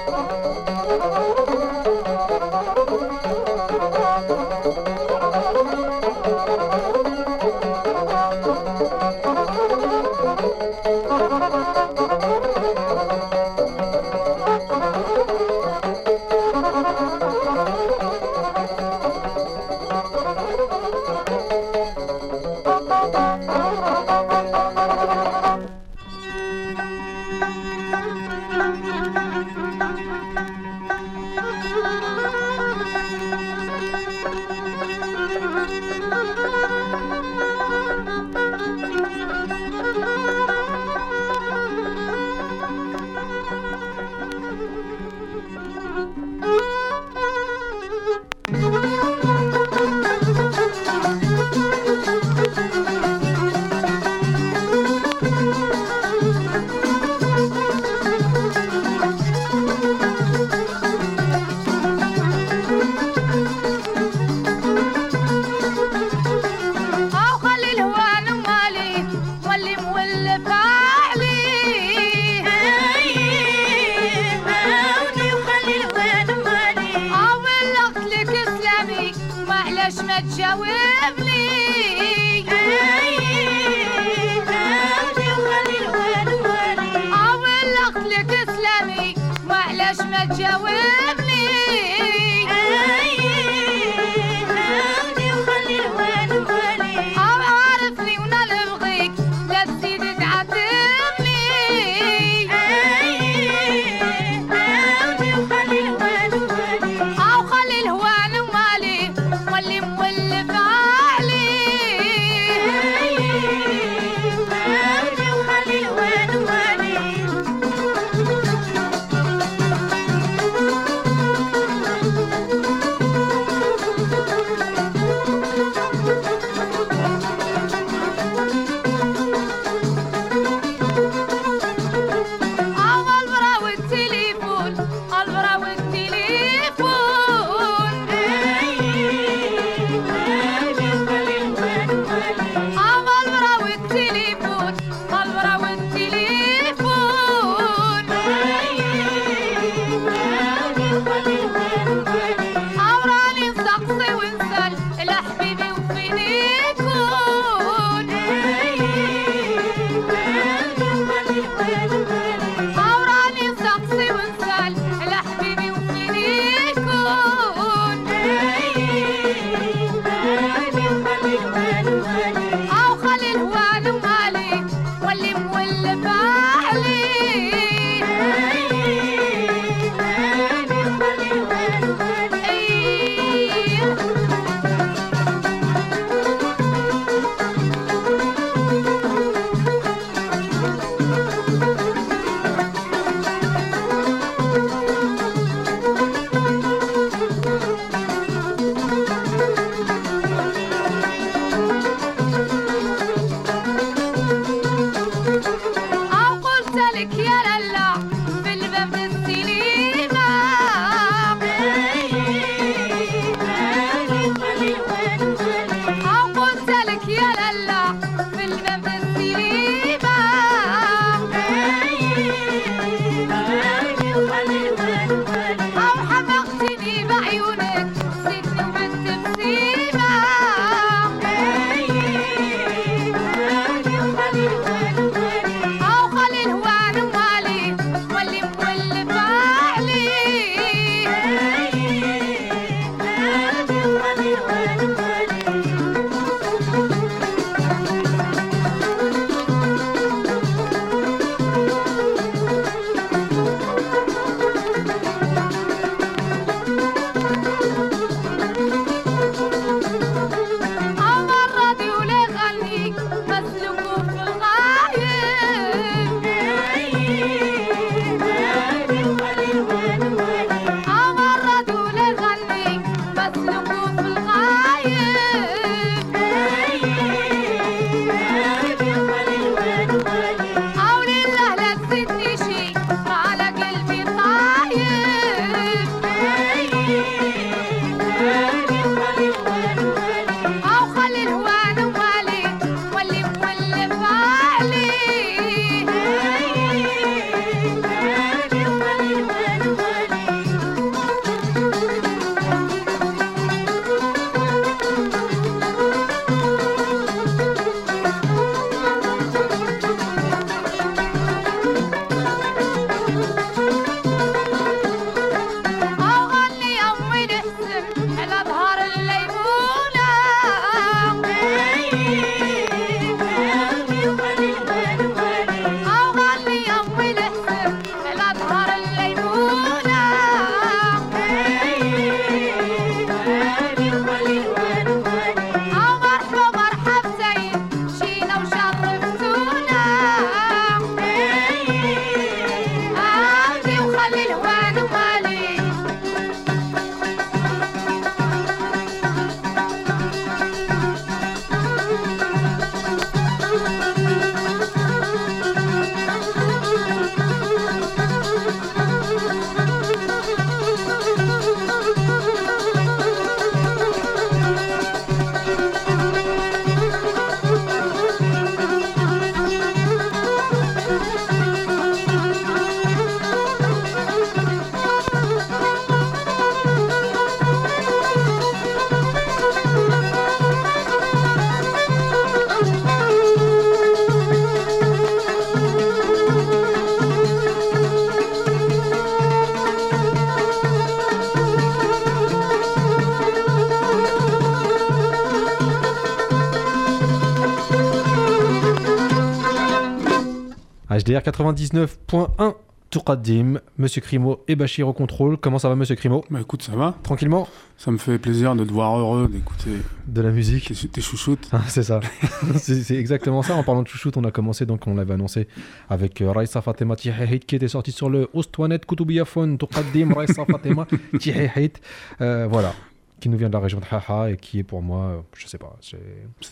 99.1 401.27 402.55
Tourkadim, 402.89 403.59
Monsieur 403.77 403.99
Crimo 403.99 404.45
et 404.47 404.55
Bachir 404.55 404.87
au 404.87 404.93
contrôle. 404.93 405.35
Comment 405.35 405.59
ça 405.59 405.67
va 405.67 405.75
Monsieur 405.75 405.95
Crimo? 405.95 406.23
Bah 406.29 406.39
écoute, 406.39 406.63
ça 406.63 406.71
va. 406.73 406.95
Tranquillement? 407.03 407.49
Ça 407.75 407.91
me 407.91 407.97
fait 407.97 408.17
plaisir 408.17 408.55
de 408.55 408.63
te 408.63 408.71
voir 408.71 408.97
heureux, 408.97 409.27
d'écouter 409.27 409.71
De 410.07 410.21
la 410.21 410.31
musique 410.31 410.67
tes, 410.73 410.87
tes 410.87 411.01
chouchoutes. 411.01 411.49
Ah, 411.51 411.59
c'est 411.67 411.83
ça. 411.83 411.99
c'est 412.55 412.95
exactement 412.95 413.41
ça. 413.41 413.55
En 413.55 413.63
parlant 413.63 413.83
de 413.83 413.89
chouchoute, 413.89 414.15
on 414.15 414.23
a 414.23 414.31
commencé, 414.31 414.65
donc 414.65 414.87
on 414.87 414.95
l'avait 414.95 415.15
annoncé 415.15 415.49
avec 415.89 416.21
euh, 416.21 416.31
Raissa 416.31 416.61
Fatema 416.61 416.95
Tihehit 416.95 417.45
qui 417.45 417.57
était 417.57 417.67
sorti 417.67 417.91
sur 417.91 418.09
le 418.09 418.29
Ostwanet 418.33 418.79
Koutoubiyafon 418.79 419.57
Toukaddim 419.57 420.13
Raissa 420.13 420.45
Fatema 420.45 420.87
Tihehit. 421.19 421.81
Euh, 422.21 422.47
voilà. 422.49 422.73
Qui 423.19 423.29
nous 423.29 423.37
vient 423.37 423.47
de 423.47 423.53
la 423.53 423.59
région 423.59 423.79
de 423.79 423.85
Haha 423.89 424.29
et 424.29 424.37
qui 424.37 424.59
est 424.59 424.63
pour 424.63 424.81
moi, 424.81 425.25
je 425.35 425.47
sais 425.47 425.57
pas, 425.57 425.75
c'est. 425.81 425.97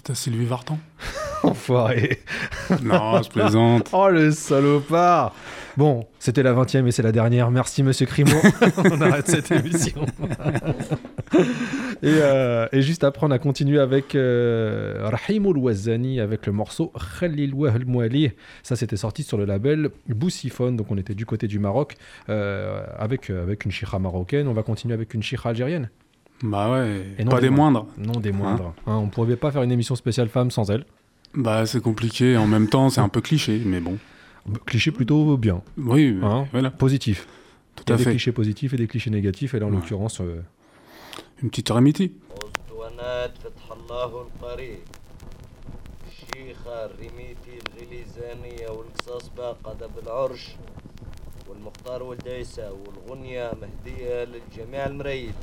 Ta 0.04 0.16
Sylvie 0.16 0.46
Vartan 0.46 0.80
Enfoiré. 1.44 2.20
Non, 2.84 3.22
je 3.22 3.30
plaisante. 3.30 3.90
Oh 3.94 4.10
le 4.10 4.32
salopard 4.32 5.34
Bon, 5.78 6.08
c'était 6.20 6.42
la 6.42 6.54
20 6.54 6.76
e 6.76 6.88
et 6.88 6.92
c'est 6.92 7.04
la 7.04 7.12
dernière. 7.12 7.52
Merci 7.52 7.84
Monsieur 7.84 8.06
Crimo. 8.06 8.38
on 8.78 9.02
arrête 9.02 9.28
cette 9.28 9.52
émission. 9.52 10.06
et, 12.02 12.18
euh, 12.22 12.68
et 12.72 12.82
juste 12.82 13.04
après, 13.04 13.28
on 13.28 13.32
a 13.32 13.40
continué 13.40 13.80
avec 13.80 14.16
euh, 14.16 15.10
Rahim 15.12 15.46
Wazani 15.46 16.22
avec 16.22 16.46
le 16.46 16.54
morceau 16.54 16.94
Khalil 17.20 17.54
Wahl 17.54 17.84
Mouali. 17.86 18.32
Ça, 18.64 18.78
c'était 18.78 18.96
sorti 18.96 19.24
sur 19.24 19.38
le 19.38 19.44
label 19.44 19.90
Boussiphone. 20.08 20.78
Donc, 20.78 20.92
on 20.92 20.98
était 20.98 21.16
du 21.16 21.26
côté 21.26 21.48
du 21.48 21.60
Maroc 21.60 21.98
euh, 22.30 22.86
avec, 22.98 23.30
euh, 23.30 23.44
avec 23.44 23.66
une 23.66 23.72
chira 23.72 24.00
marocaine. 24.00 24.48
On 24.48 24.54
va 24.54 24.64
continuer 24.64 24.94
avec 24.94 25.14
une 25.14 25.24
chira 25.24 25.50
algérienne. 25.50 25.90
Bah 26.44 26.72
ouais, 26.72 27.06
Et 27.18 27.24
non 27.24 27.32
pas 27.32 27.40
des 27.40 27.48
des 27.48 27.50
moindres. 27.50 27.88
Non 27.98 28.20
des 28.20 28.32
moindres. 28.32 28.74
Hein, 28.88 28.96
on 28.98 29.06
ne 29.06 29.10
pouvait 29.10 29.36
pas 29.38 29.52
faire 29.52 29.64
une 29.64 29.72
émission 29.72 29.96
spéciale 29.96 30.28
femme 30.30 30.52
sans 30.52 30.70
elle. 30.70 30.86
Bah 31.34 31.66
c'est 31.66 31.82
compliqué, 31.82 32.38
en 32.38 32.48
même 32.48 32.68
temps 32.70 32.90
c'est 32.90 33.02
un 33.02 33.10
peu 33.10 33.22
cliché, 33.22 33.62
mais 33.66 33.80
bon. 33.80 33.98
Cliché 34.66 34.92
plutôt 34.92 35.38
bien. 35.38 35.62
Oui, 35.78 36.18
Hein 36.22 36.46
voilà, 36.52 36.70
Positif. 36.72 37.28
tout 37.76 37.84
Il 37.88 37.90
y 37.90 37.92
a 37.92 37.96
à 37.96 37.98
des 37.98 38.04
fait. 38.04 38.10
clichés 38.12 38.32
positifs 38.32 38.74
et 38.74 38.78
des 38.78 38.88
clichés 38.88 39.10
négatifs. 39.10 39.54
Et 39.56 39.60
là, 39.60 39.66
en 39.66 39.70
Ouais. 39.70 39.76
l'occurrence, 39.76 40.22
euh, 40.22 40.42
Une 41.42 41.50
petite 41.50 41.70
Ramiti. 41.70 42.14
المختار 51.66 52.04
والدايسة 52.04 52.72
والغنية 52.72 53.52
مهدية 53.62 54.24
للجميع 54.24 54.86
المريد. 54.86 55.34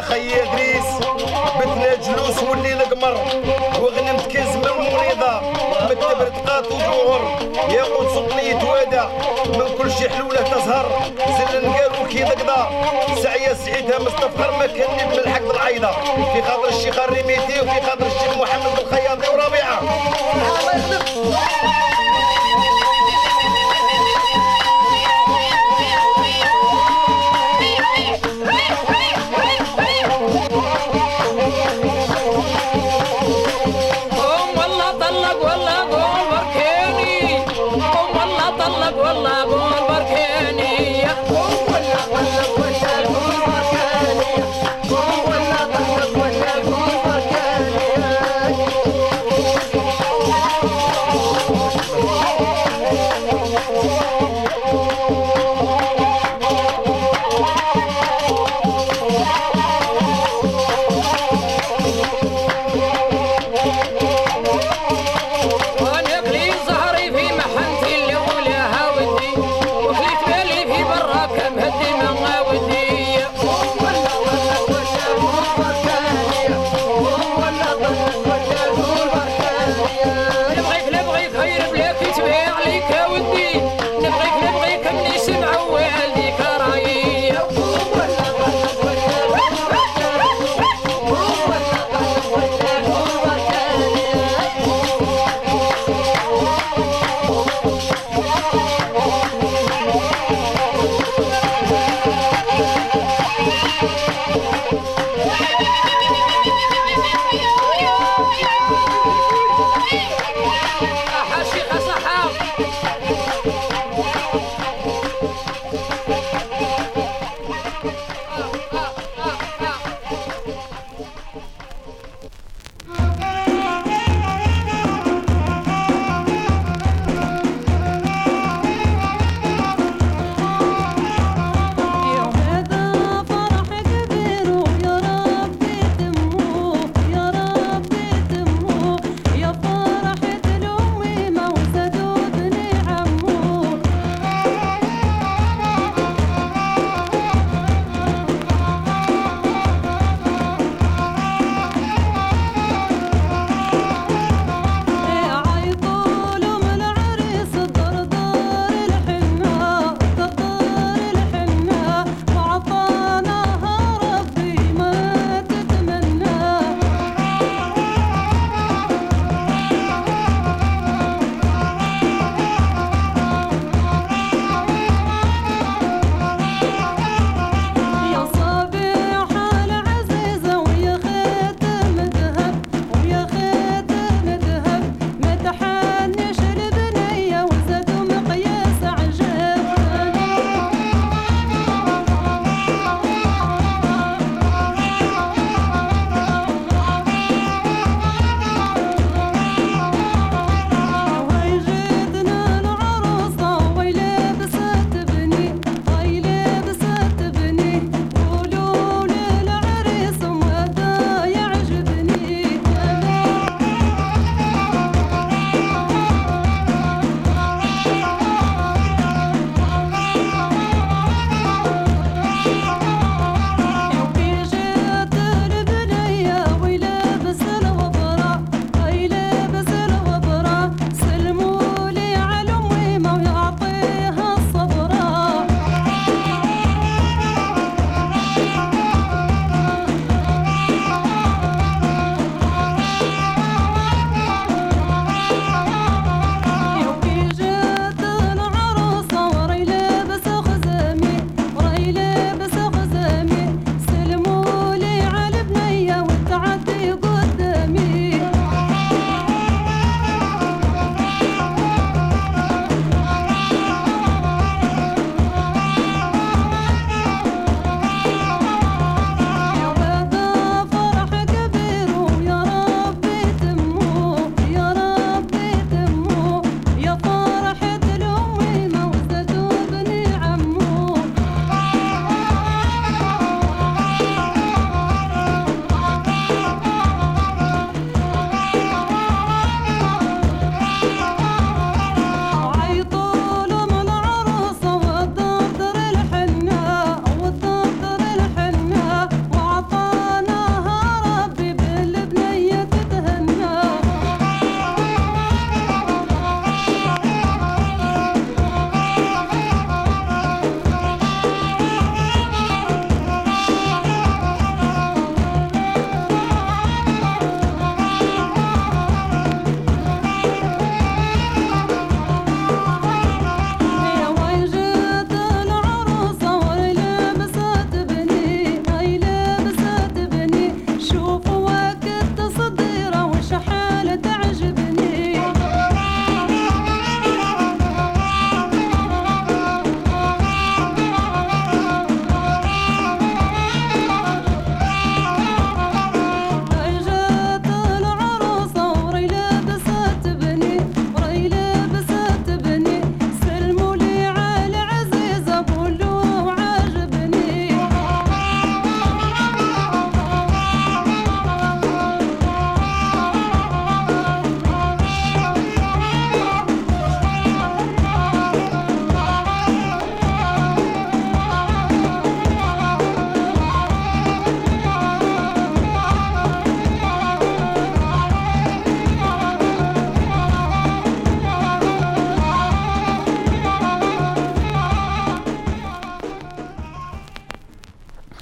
يا 0.00 0.06
دريس 0.06 0.10
يا 0.10 0.14
خي 0.14 0.30
يا 0.30 0.44
دريس 0.44 0.84
بتنا 1.58 1.94
جلوس 1.94 2.42
ولي 2.42 2.72
القمر. 2.72 3.14
وغنمت 3.80 4.32
كنز 4.32 4.56
من 4.56 4.64
المريضة 4.64 5.40
مكتب 5.82 6.20
رتقات 6.20 6.66
وجوهر. 6.72 7.38
يا 7.70 7.82
قود 7.82 8.08
صوتني 8.08 8.50
يتوادى 8.50 9.02
من 9.46 9.76
كل 9.78 9.92
شي 9.92 10.10
حلولة 10.10 10.40
تزهر. 10.40 11.12
زل 11.38 11.68
نقالو 11.68 12.08
كي 12.08 12.24
ضقضة 12.24 12.68
سعية 13.22 13.54
سعيدها 13.54 13.98
مستفخر 13.98 14.56
ما 14.58 14.66
كان 14.66 15.08
من 15.08 15.18
الحق 15.18 15.50
العايدة 15.50 15.90
في 16.32 16.42
خاطر 16.42 16.68
الشيخ 16.68 16.98
الريميتي 16.98 17.60
وفي 17.60 17.80
خاطر 17.80 18.06
الشيخ 18.06 18.36
محمد 18.36 18.78
الخياطي 18.78 19.30
وربيعة. 19.30 19.80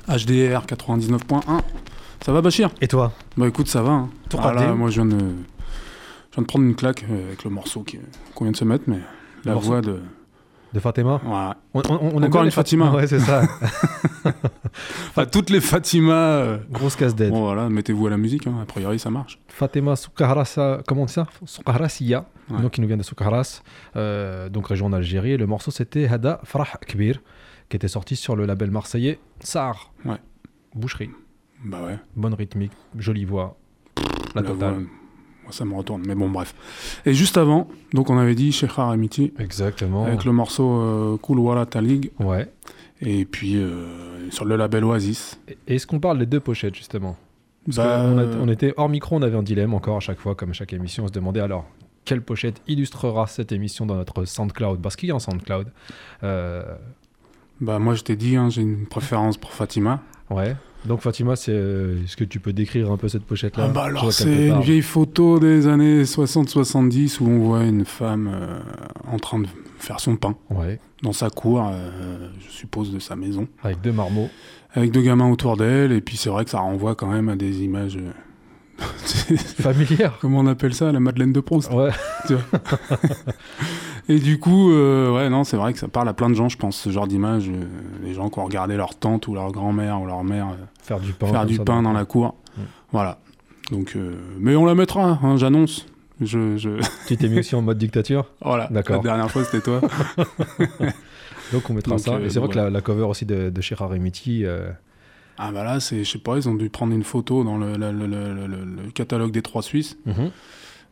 HDR 0.09 0.65
99.1. 0.67 1.61
Ça 2.25 2.33
va 2.33 2.41
Bachir? 2.43 2.71
Et 2.81 2.89
toi? 2.89 3.13
Bah 3.37 3.47
écoute, 3.49 3.69
ça 3.69 3.83
va. 3.83 3.91
hein. 3.93 4.09
Tout 4.29 4.39
Ah 4.43 4.53
là, 4.53 4.73
moi 4.75 4.91
je 4.91 5.01
viens, 5.03 5.07
de, 5.07 5.19
je 5.19 6.35
viens 6.35 6.43
de 6.43 6.47
prendre 6.47 6.65
une 6.65 6.75
claque 6.75 7.05
euh, 7.11 7.29
avec 7.29 7.45
le 7.45 7.51
morceau 7.51 7.85
qu'on 8.35 8.45
vient 8.45 8.53
de 8.53 8.57
se 8.57 8.65
mettre, 8.65 8.85
mais 8.87 8.99
la 9.45 9.55
voix 9.55 9.81
de... 9.81 10.01
De 10.75 10.81
Fatima? 10.81 11.15
Ouais. 11.25 11.55
on, 11.73 11.81
on- 11.89 12.11
on 12.17 12.19
aime 12.19 12.25
Encore 12.25 12.43
une 12.43 12.47
les 12.47 12.51
Fat- 12.51 12.57
Fatima. 12.63 12.91
Ouais, 12.95 13.07
c'est 13.07 13.21
ça. 13.21 13.43
Enfin, 15.11 15.25
toutes 15.27 15.49
les 15.51 15.61
Fatima... 15.61 16.13
euh, 16.13 16.59
Grosse 16.71 16.95
casse-tête. 16.97 17.31
Bon 17.31 17.41
voilà, 17.41 17.69
mettez-vous 17.71 18.07
à 18.07 18.11
la 18.11 18.17
musique, 18.19 18.47
hein. 18.47 18.55
a 18.63 18.67
priori 18.67 18.99
ça 18.99 19.11
marche. 19.11 19.39
Fatima 19.49 19.97
Soukahrasa, 19.97 20.81
comment 20.87 21.03
on 21.03 21.07
dit 21.07 21.13
ça 21.15 21.27
Soukahrasiya, 21.45 22.27
Ouais. 22.51 22.63
donc 22.63 22.73
qui 22.73 22.81
nous 22.81 22.87
vient 22.89 22.97
de 22.97 23.03
Soukahras, 23.03 23.63
euh, 23.97 24.49
donc 24.49 24.69
région 24.69 24.89
d'Algérie. 24.91 25.37
Le 25.37 25.47
morceau 25.47 25.71
c'était 25.71 26.07
Hada 26.09 26.41
Frah 26.45 26.67
Kbir, 26.87 27.21
qui 27.69 27.77
était 27.77 27.89
sorti 27.89 28.17
sur 28.17 28.37
le 28.37 28.47
label 28.47 28.71
marseillais 28.71 29.19
Sar. 29.41 29.93
Ouais. 30.05 30.17
Boucherie, 30.75 31.11
Bah 31.65 31.83
ouais. 31.85 31.99
bonne 32.17 32.35
rythmique, 32.35 32.73
jolie 32.97 33.25
voix, 33.25 33.57
la 34.35 34.43
La 34.43 34.49
totale. 34.49 34.75
voix, 34.75 34.83
moi, 35.45 35.53
ça 35.53 35.65
me 35.65 35.75
retourne, 35.75 36.03
mais 36.07 36.15
bon 36.15 36.29
bref. 36.31 36.55
Et 37.07 37.15
juste 37.15 37.37
avant, 37.39 37.69
donc 37.95 38.11
on 38.11 38.19
avait 38.19 38.35
dit 38.35 38.53
Sheikh 38.53 38.79
Amiti 38.79 39.33
Exactement. 39.39 40.05
avec 40.05 40.25
le 40.25 40.33
morceau 40.33 40.71
euh, 40.81 41.17
Cool 41.19 41.39
Walla 41.41 41.67
Talig, 41.67 42.11
Ouais. 42.21 42.51
et 43.01 43.25
puis 43.25 43.57
euh, 43.57 44.31
sur 44.31 44.45
le 44.45 44.57
label 44.57 44.85
Oasis. 44.85 45.41
Est-ce 45.67 45.87
qu'on 45.87 46.01
parle 46.01 46.19
des 46.19 46.27
deux 46.27 46.41
pochettes 46.41 46.75
justement? 46.75 47.17
Parce 47.65 47.77
Bah, 47.79 48.01
a- 48.01 48.05
on 48.41 48.49
était 48.49 48.73
hors 48.77 48.89
micro, 48.89 49.17
on 49.17 49.23
avait 49.23 49.37
un 49.37 49.43
dilemme 49.43 49.75
encore 49.75 49.97
à 49.97 50.01
chaque 50.01 50.19
fois, 50.21 50.35
comme 50.35 50.51
à 50.51 50.55
chaque 50.55 50.73
émission, 50.73 51.05
on 51.05 51.09
se 51.09 51.13
demandait 51.13 51.41
alors 51.41 51.67
quelle 52.05 52.23
pochette 52.23 52.63
illustrera 52.67 53.27
cette 53.27 53.53
émission 53.53 53.85
dans 53.85 53.97
notre 53.97 54.25
SoundCloud? 54.25 54.81
Parce 54.81 54.97
qu'il 54.97 55.09
y 55.11 55.13
a 55.13 55.15
un 55.15 55.19
SoundCloud. 55.19 55.71
Euh, 56.23 56.63
Bah 57.61 57.79
moi 57.79 57.95
je 57.95 58.03
t'ai 58.03 58.17
dit, 58.17 58.37
hein, 58.37 58.49
j'ai 58.51 58.63
une 58.63 58.87
préférence 58.87 59.37
pour 59.37 59.53
Fatima. 59.53 60.01
ouais. 60.31 60.57
Donc 60.87 61.01
Fatima, 61.01 61.35
c'est, 61.35 61.51
euh, 61.53 61.97
est-ce 62.05 62.17
que 62.17 62.23
tu 62.23 62.39
peux 62.39 62.53
décrire 62.53 62.93
un 62.93 62.97
peu 62.97 63.09
cette 63.09 63.25
pochette-là 63.25 63.65
Ah 63.67 63.69
bah 63.69 63.83
alors 63.87 64.13
c'est 64.13 64.47
une 64.47 64.61
vieille 64.61 64.81
photo 64.81 65.41
des 65.41 65.67
années 65.67 66.05
60-70 66.05 67.19
où 67.21 67.27
on 67.29 67.39
voit 67.41 67.65
une 67.65 67.85
femme 67.85 68.31
euh, 68.33 68.61
en 69.11 69.19
train 69.19 69.41
de 69.41 69.49
faire 69.81 69.99
son 69.99 70.15
pain 70.15 70.37
Ouais, 70.51 70.79
dans 71.03 71.13
sa 71.13 71.31
cour, 71.31 71.67
euh, 71.69 72.29
je 72.47 72.49
suppose 72.53 72.93
de 72.93 73.01
sa 73.01 73.17
maison, 73.17 73.49
avec 73.65 73.81
deux 73.81 73.91
marmots. 73.93 74.31
avec 74.73 74.93
deux 74.93 75.03
gamins 75.03 75.29
autour 75.29 75.57
d'elle, 75.57 75.91
et 75.91 76.01
puis 76.01 76.17
c'est 76.17 76.31
vrai 76.31 76.45
que 76.45 76.51
ça 76.51 76.61
renvoie 76.61 76.95
quand 76.95 77.09
même 77.09 77.29
à 77.29 77.35
des 77.35 77.63
images... 77.65 77.97
euh, 77.97 78.13
Familière 79.61 80.17
Comment 80.21 80.39
on 80.39 80.47
appelle 80.47 80.75
ça 80.75 80.93
La 80.93 81.01
Madeleine 81.01 81.33
de 81.33 81.41
Proust 81.41 81.73
Ouais. 81.73 81.91
Et 84.09 84.19
du 84.19 84.39
coup, 84.39 84.71
euh, 84.73 85.15
ouais, 85.15 85.29
non, 85.29 85.45
c'est 85.45 85.57
vrai 85.57 85.73
que 85.73 85.79
ça 85.79 85.89
parle 85.89 86.09
à 86.09 86.15
plein 86.15 86.31
de 86.31 86.35
gens, 86.35 86.49
je 86.49 86.57
pense, 86.57 86.77
ce 86.77 86.91
genre 86.91 87.07
d'image. 87.07 87.49
euh, 87.49 87.65
les 88.03 88.15
gens 88.15 88.31
qui 88.31 88.39
ont 88.39 88.45
regardé 88.45 88.77
leur 88.77 88.95
tante 88.95 89.29
ou 89.29 89.35
leur 89.35 89.53
grand-mère 89.53 90.01
ou 90.01 90.07
leur 90.07 90.25
mère 90.25 90.49
euh, 90.49 90.65
Faire 90.83 90.99
du 91.01 91.13
pain. 91.13 91.27
faire 91.27 91.45
du 91.47 91.59
pain 91.59 91.83
dans 91.83 91.93
la 91.93 92.05
cour. 92.05 92.35
Mm. 92.57 92.61
Voilà. 92.93 93.19
Donc, 93.71 93.97
mais 94.39 94.57
on 94.57 94.65
la 94.65 94.75
mettra, 94.75 95.19
hein, 95.23 95.37
j'annonce. 95.37 95.87
Je, 96.23 96.57
je... 96.57 96.71
Tu 97.07 97.17
t'es 97.19 97.29
mis 97.29 97.41
aussi 97.41 97.55
en 97.55 97.61
mode 97.63 97.77
dictature 97.79 98.25
voilà. 98.41 98.67
D'accord. 98.71 98.97
La 98.97 99.03
dernière 99.03 99.31
fois, 99.31 99.45
c'était 99.45 99.61
toi. 99.61 99.81
Donc 101.53 101.69
on 101.71 101.75
mettra 101.75 101.93
Donc, 101.97 102.01
ça. 102.01 102.19
Et 102.21 102.31
c'est 102.31 102.39
vrai 102.41 102.49
que 102.49 102.57
la, 102.57 102.71
la 102.71 102.81
cover 102.81 103.03
aussi 103.05 103.27
de, 103.27 103.51
de 103.51 103.75
Remiti, 103.85 104.45
ah 105.39 105.53
bah 105.53 105.63
là, 105.63 105.79
c'est, 105.79 106.03
je 106.03 106.11
sais 106.11 106.19
pas, 106.19 106.37
ils 106.37 106.49
ont 106.49 106.55
dû 106.55 106.69
prendre 106.69 106.93
une 106.93 107.05
photo 107.05 107.45
dans 107.45 107.57
le, 107.57 107.77
le- 107.77 107.93
le- 107.93 108.07
le- 108.07 108.47
le- 108.49 108.65
le 108.85 108.91
catalogue 108.93 109.31
des 109.31 109.43
trois 109.43 109.63
Suisses 109.63 109.97
mhm, 110.05 110.31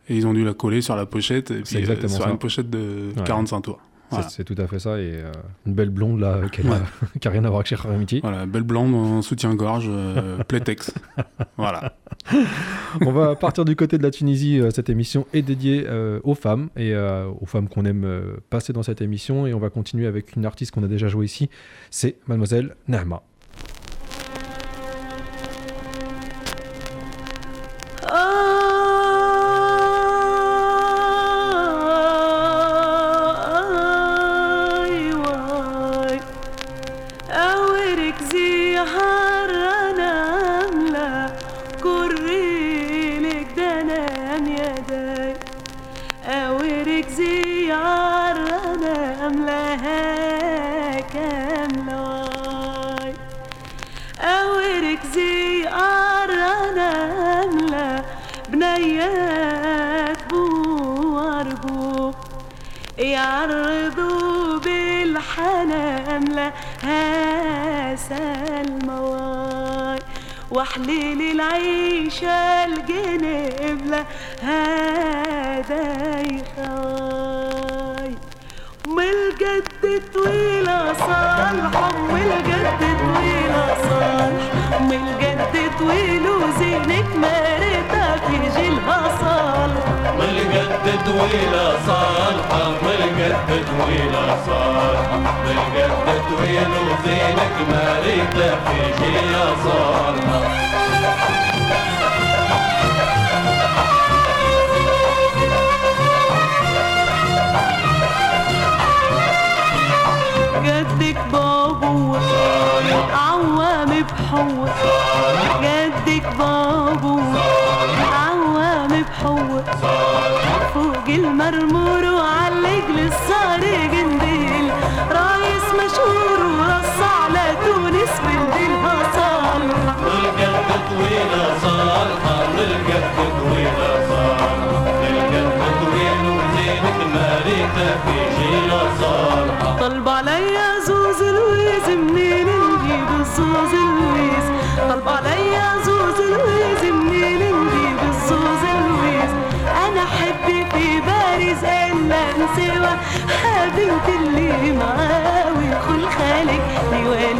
et 0.09 0.15
ils 0.15 0.25
ont 0.27 0.33
dû 0.33 0.43
la 0.45 0.53
coller 0.53 0.81
sur 0.81 0.95
la 0.95 1.05
pochette 1.05 1.51
et 1.51 1.61
puis, 1.61 1.75
euh, 1.75 1.79
exactement 1.79 2.13
sur 2.13 2.23
ça. 2.23 2.29
une 2.29 2.37
pochette 2.37 2.69
de 2.69 3.09
Ouais. 3.17 3.23
45 3.25 3.61
tours. 3.61 3.79
c'est- 4.09 4.15
Voilà. 4.15 4.29
c'est 4.29 4.43
tout 4.45 4.55
à 4.57 4.67
fait 4.67 4.79
ça. 4.79 4.97
Et 4.99 5.15
euh, 5.15 5.31
une 5.65 5.73
belle 5.73 5.89
blonde 5.89 6.19
là, 6.21 6.39
qui 6.51 6.65
n'a 6.65 6.71
Ouais. 6.75 6.77
rien 7.25 7.43
à 7.43 7.47
voir 7.49 7.55
avec 7.59 7.67
Chira 7.67 7.89
Remiti. 7.89 8.21
Voilà, 8.21 8.45
belle 8.45 8.63
blonde 8.63 8.95
en 8.95 9.21
soutien-gorge, 9.21 9.87
euh, 9.89 10.41
Playtex. 10.47 10.93
voilà. 11.57 11.93
On 13.05 13.11
va 13.11 13.35
partir 13.35 13.65
du 13.65 13.75
côté 13.75 13.97
de 13.97 14.03
la 14.03 14.11
Tunisie. 14.11 14.59
Euh, 14.61 14.69
Cette 14.71 14.89
émission 14.89 15.27
est 15.33 15.41
dédiée 15.41 15.85
euh, 15.87 16.19
aux 16.23 16.35
femmes 16.35 16.69
et 16.77 16.93
euh, 16.93 17.27
aux 17.41 17.45
femmes 17.45 17.67
qu'on 17.67 17.83
aime 17.85 18.05
euh, 18.05 18.37
passer 18.49 18.71
dans 18.71 18.83
cette 18.83 19.01
émission. 19.01 19.45
Et 19.45 19.53
on 19.53 19.59
va 19.59 19.69
continuer 19.69 20.07
avec 20.07 20.35
une 20.37 20.45
artiste 20.45 20.71
qu'on 20.71 20.83
a 20.83 20.87
déjà 20.87 21.07
jouée 21.09 21.25
ici. 21.25 21.49
C'est 21.91 22.15
Mademoiselle 22.27 22.75
Nahma. 22.87 23.23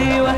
ليوة 0.07 0.33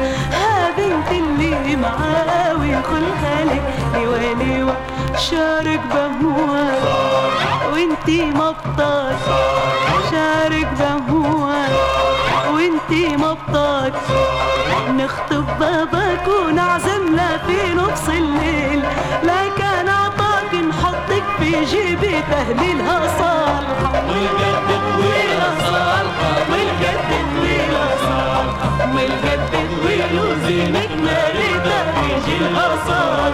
بنت 0.78 1.12
اللي 1.12 1.76
معاوي 1.76 2.76
خلقها 2.84 3.46
لك 3.46 3.62
ليوة. 3.94 4.34
ليوة 4.34 4.76
شعرك 5.18 5.82
بهوة 5.94 6.70
وانتي 7.74 8.26
مطاط 8.26 9.16
شعرك 10.12 10.68
بهوة 10.80 11.56
وانتي 12.54 13.18
مطاط 13.18 13.94
نخطب 14.90 15.46
باباك 15.60 16.28
ونعزمنا 16.28 17.38
في 17.48 17.74
نص 17.76 18.08
الليل. 18.10 18.84
لك 19.24 19.62
أنا 19.82 19.92
عطاك 19.92 20.54
نحطك 20.70 21.24
في 21.40 21.66
جيبي 21.66 22.22
تهليلها 22.32 23.00
صالحة 23.20 24.04
والجد 24.08 24.70
طويلة 24.70 25.50
صالحة 25.64 26.52
والجد 26.52 27.10
طويلة 27.10 27.49
من 28.94 29.00
الجد 29.00 29.54
الليل 29.54 30.20
وزينك 30.20 30.92
مريضة 30.92 31.80
يجي 32.10 32.38
الآثار. 32.38 33.34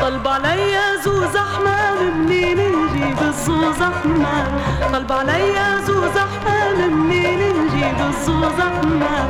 طلب 0.00 0.28
عليا 0.28 0.96
زوز 1.04 1.36
أحمال 1.36 2.14
منين 2.14 2.58
نجيب 2.58 3.18
الزوز 3.28 3.82
أحمال؟ 3.82 4.46
طلب 4.92 5.12
عليا 5.12 5.80
زوز 5.86 6.16
أحمال 6.16 6.90
منين 6.90 7.53
نجيب 7.84 8.06
الزوز 8.08 8.60
احمال 8.60 9.28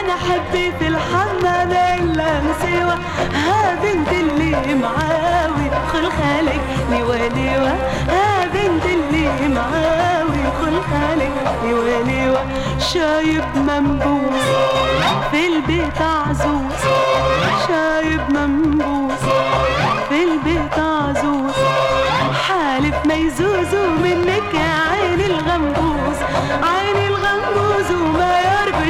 أنا 0.00 0.14
حبي 0.26 0.72
في 0.78 0.88
الحمام 0.88 1.70
الا 1.72 2.40
نسيوه 2.40 2.94
ها 3.34 3.74
بنت 3.82 4.08
اللي 4.08 4.74
معاوي 4.74 5.70
خل 5.92 6.10
خالك 6.10 6.60
لوا 6.90 7.14
لوا 7.28 7.68
ها 8.08 8.44
بنت 8.54 8.84
اللي 8.84 9.48
معاوي 9.54 10.42
خل 10.62 10.80
خالك 10.90 11.32
لوا 11.64 12.02
لوا 12.02 12.38
شايب 12.78 13.44
منبوس 13.56 14.42
في 15.30 15.46
البيت 15.46 16.00
عزوز. 16.02 16.78
شايب 17.68 18.20
منبوس 18.30 19.20
في 20.08 20.24
البيت 20.24 20.78
عزوز. 20.78 21.54
حالف 22.48 22.94
ما 23.06 23.14
يزوزوا 23.14 23.88
منك 24.04 24.54
يا 24.54 24.87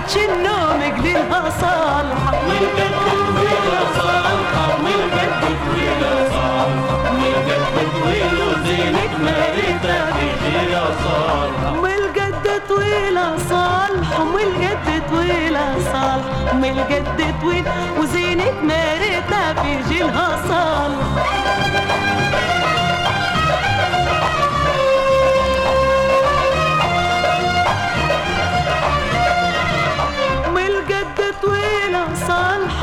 وقت 0.08 0.16
النوم 0.16 0.80
قليلها 0.98 1.50
صالحة 1.60 2.32
من 2.48 2.62
قدك 2.78 3.18
طويلة 3.28 3.80
صالحة 3.98 4.78
من 4.84 5.00
قدك 5.12 5.56
طويلة 5.66 6.28
صالحة 6.30 7.12
من 7.12 7.34
قدك 7.48 7.88
طويل 8.02 8.34
وزينك 8.48 9.10
مريتها 9.20 10.10
بجيلة 10.16 10.84
صالحة 11.04 11.70
من 11.82 12.00
قد 12.16 12.62
طويلة 12.68 13.36
صالحة 13.50 14.24
من 14.24 14.48
قد 14.64 15.02
طويلة 15.10 15.74
صالحة 15.92 16.54
من 16.54 16.78
قد 16.90 17.34
طويل 17.42 17.64
وزينك 18.00 18.54
مريتها 18.62 19.52
بجيلها 19.52 20.28
صالحة 20.48 21.08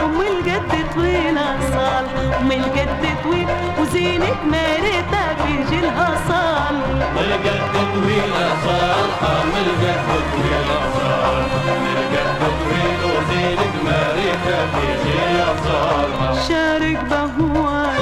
وام 0.02 0.22
الجد 0.22 0.72
طويلة 0.96 1.42
أصال 1.60 2.06
ام 2.42 2.52
الجد 2.52 3.04
طويل 3.24 3.48
وزينة 3.80 4.36
مارتها 4.52 5.36
في 5.46 5.54
جيلها 5.76 6.10
صال 6.28 6.76
ام 6.76 7.18
الجد 7.18 7.62
طويلة 7.74 8.54
أصال 8.54 9.10
ام 9.24 9.52
الجد 9.66 10.00
طويلة 10.32 10.76
أصال 10.88 11.44
ام 11.70 11.86
الجد 11.98 12.40
طويل 12.42 13.00
وزينة 13.16 13.74
مارتها 13.86 14.60
في 14.74 14.88
جيلها 15.04 15.56
صال 15.68 16.10
شارك 16.48 17.00
بهوان 17.10 17.96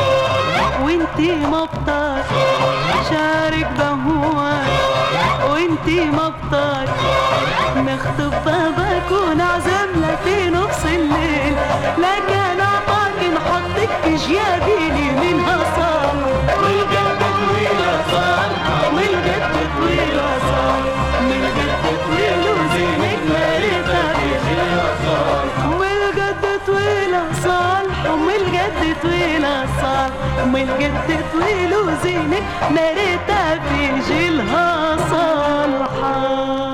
وانتي 0.83 1.31
مبطال 1.35 2.21
شارك 3.09 3.67
بهوان 3.79 4.67
وانتي 5.49 6.05
مبطال 6.05 6.87
نخطب 7.77 8.33
بابك 8.45 9.11
ونعزم 9.11 9.89
لك 10.01 10.17
في 10.23 10.49
نص 10.49 10.85
الليل. 10.85 11.32
لكن 11.97 12.59
اعطاك 12.61 13.19
نحطك 13.35 13.89
في 14.03 14.15
جيابي 14.15 15.11
منها 15.21 15.57
صار 15.77 16.15
والجد 16.63 17.19
طويلة 17.47 17.91
صالحة 18.11 18.95
والجد 18.95 19.53
طويلة 19.79 20.29
صالحة 20.39 21.23
والجد 30.53 31.23
طويل 31.33 31.73
وزينك 31.75 32.43
مريتها 32.71 33.59
في 33.59 34.13
جيلها 34.13 34.97
صالحة 34.97 36.72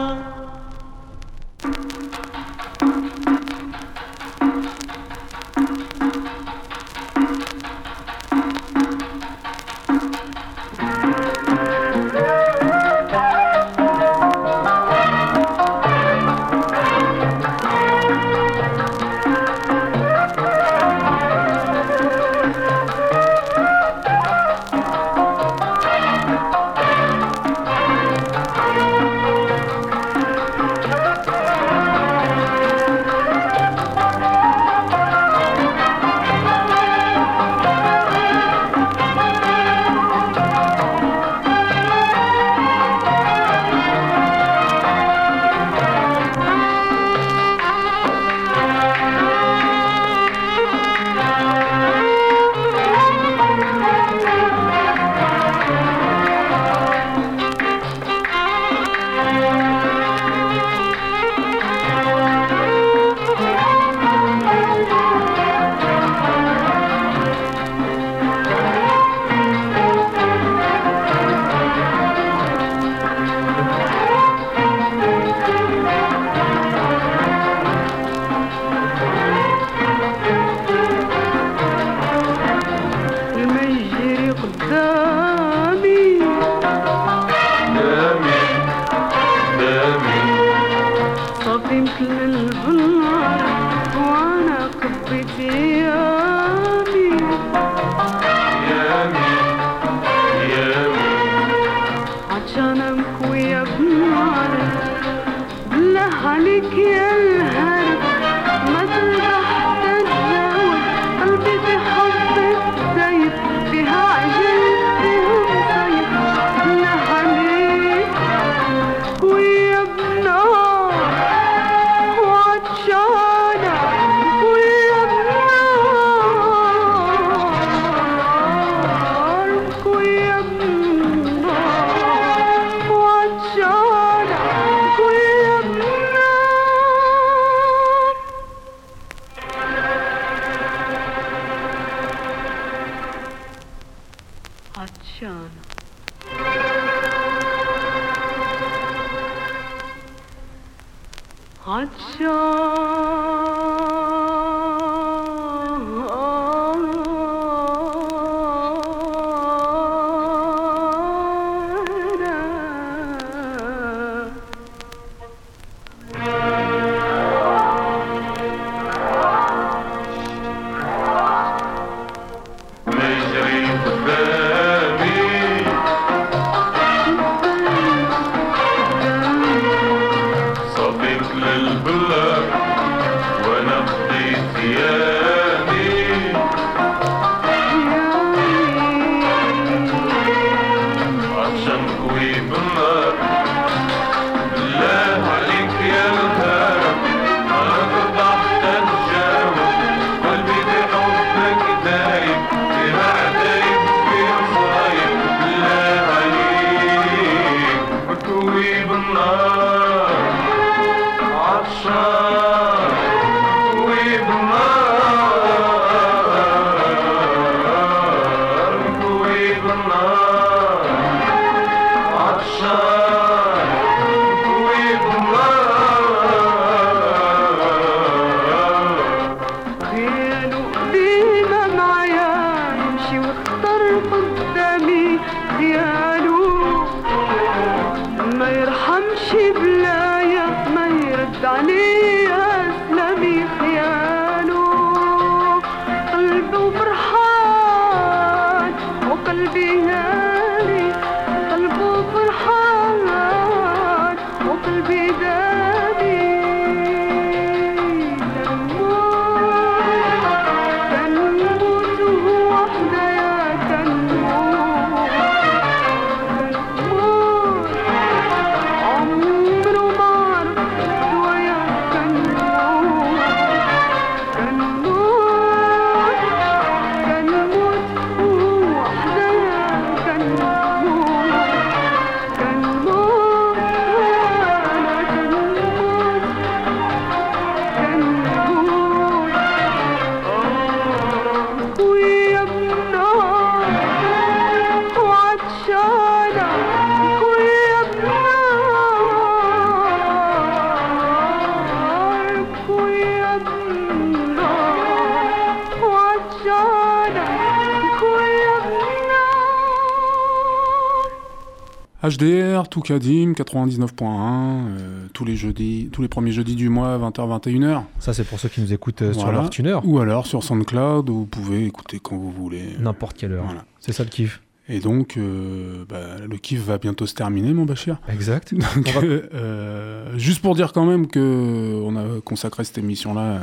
HDR, 312.10 312.68
Toukadim, 312.68 313.34
99.1, 313.34 314.68
euh, 314.80 315.06
tous 315.14 315.26
les 315.26 315.36
jeudis, 315.36 315.90
tous 315.92 316.02
les 316.02 316.08
premiers 316.08 316.32
jeudis 316.32 316.56
du 316.56 316.70
mois, 316.70 316.98
20h, 316.98 317.40
21h. 317.42 317.84
Ça, 318.00 318.14
c'est 318.14 318.24
pour 318.24 318.40
ceux 318.40 318.50
qui 318.50 318.62
nous 318.62 318.74
écoutent 318.74 319.02
euh, 319.02 319.14
sur 319.14 319.32
leur 319.32 319.50
tuner. 319.50 319.78
Ou 319.84 320.00
alors 320.00 320.26
sur 320.26 320.44
SoundCloud, 320.44 321.10
où 321.10 321.14
vous 321.20 321.26
pouvez 321.26 321.66
écouter 321.66 322.00
quand 322.02 322.18
vous 322.18 322.32
voulez. 322.32 322.76
N'importe 322.80 323.18
quelle 323.18 323.34
heure. 323.34 323.46
Voilà. 323.46 323.66
C'est 323.80 323.92
ça 323.94 324.04
le 324.04 324.10
kiff. 324.10 324.42
Et 324.68 324.80
donc, 324.80 325.18
euh, 325.18 325.84
bah, 325.90 326.18
le 326.30 326.38
kiff 326.38 326.62
va 326.64 326.78
bientôt 326.78 327.06
se 327.08 327.16
terminer, 327.16 327.54
mon 327.54 327.66
Bachir. 327.66 327.98
Exact. 328.08 328.54
Donc, 328.54 328.64
On 328.96 329.00
va- 329.00 330.18
juste 330.18 330.42
pour 330.42 330.56
dire 330.56 330.74
quand 330.74 330.86
même 330.86 331.08
que 331.08 331.82
on 331.84 331.96
a 331.96 332.22
consacré 332.22 332.64
cette 332.64 332.78
émission-là 332.78 333.40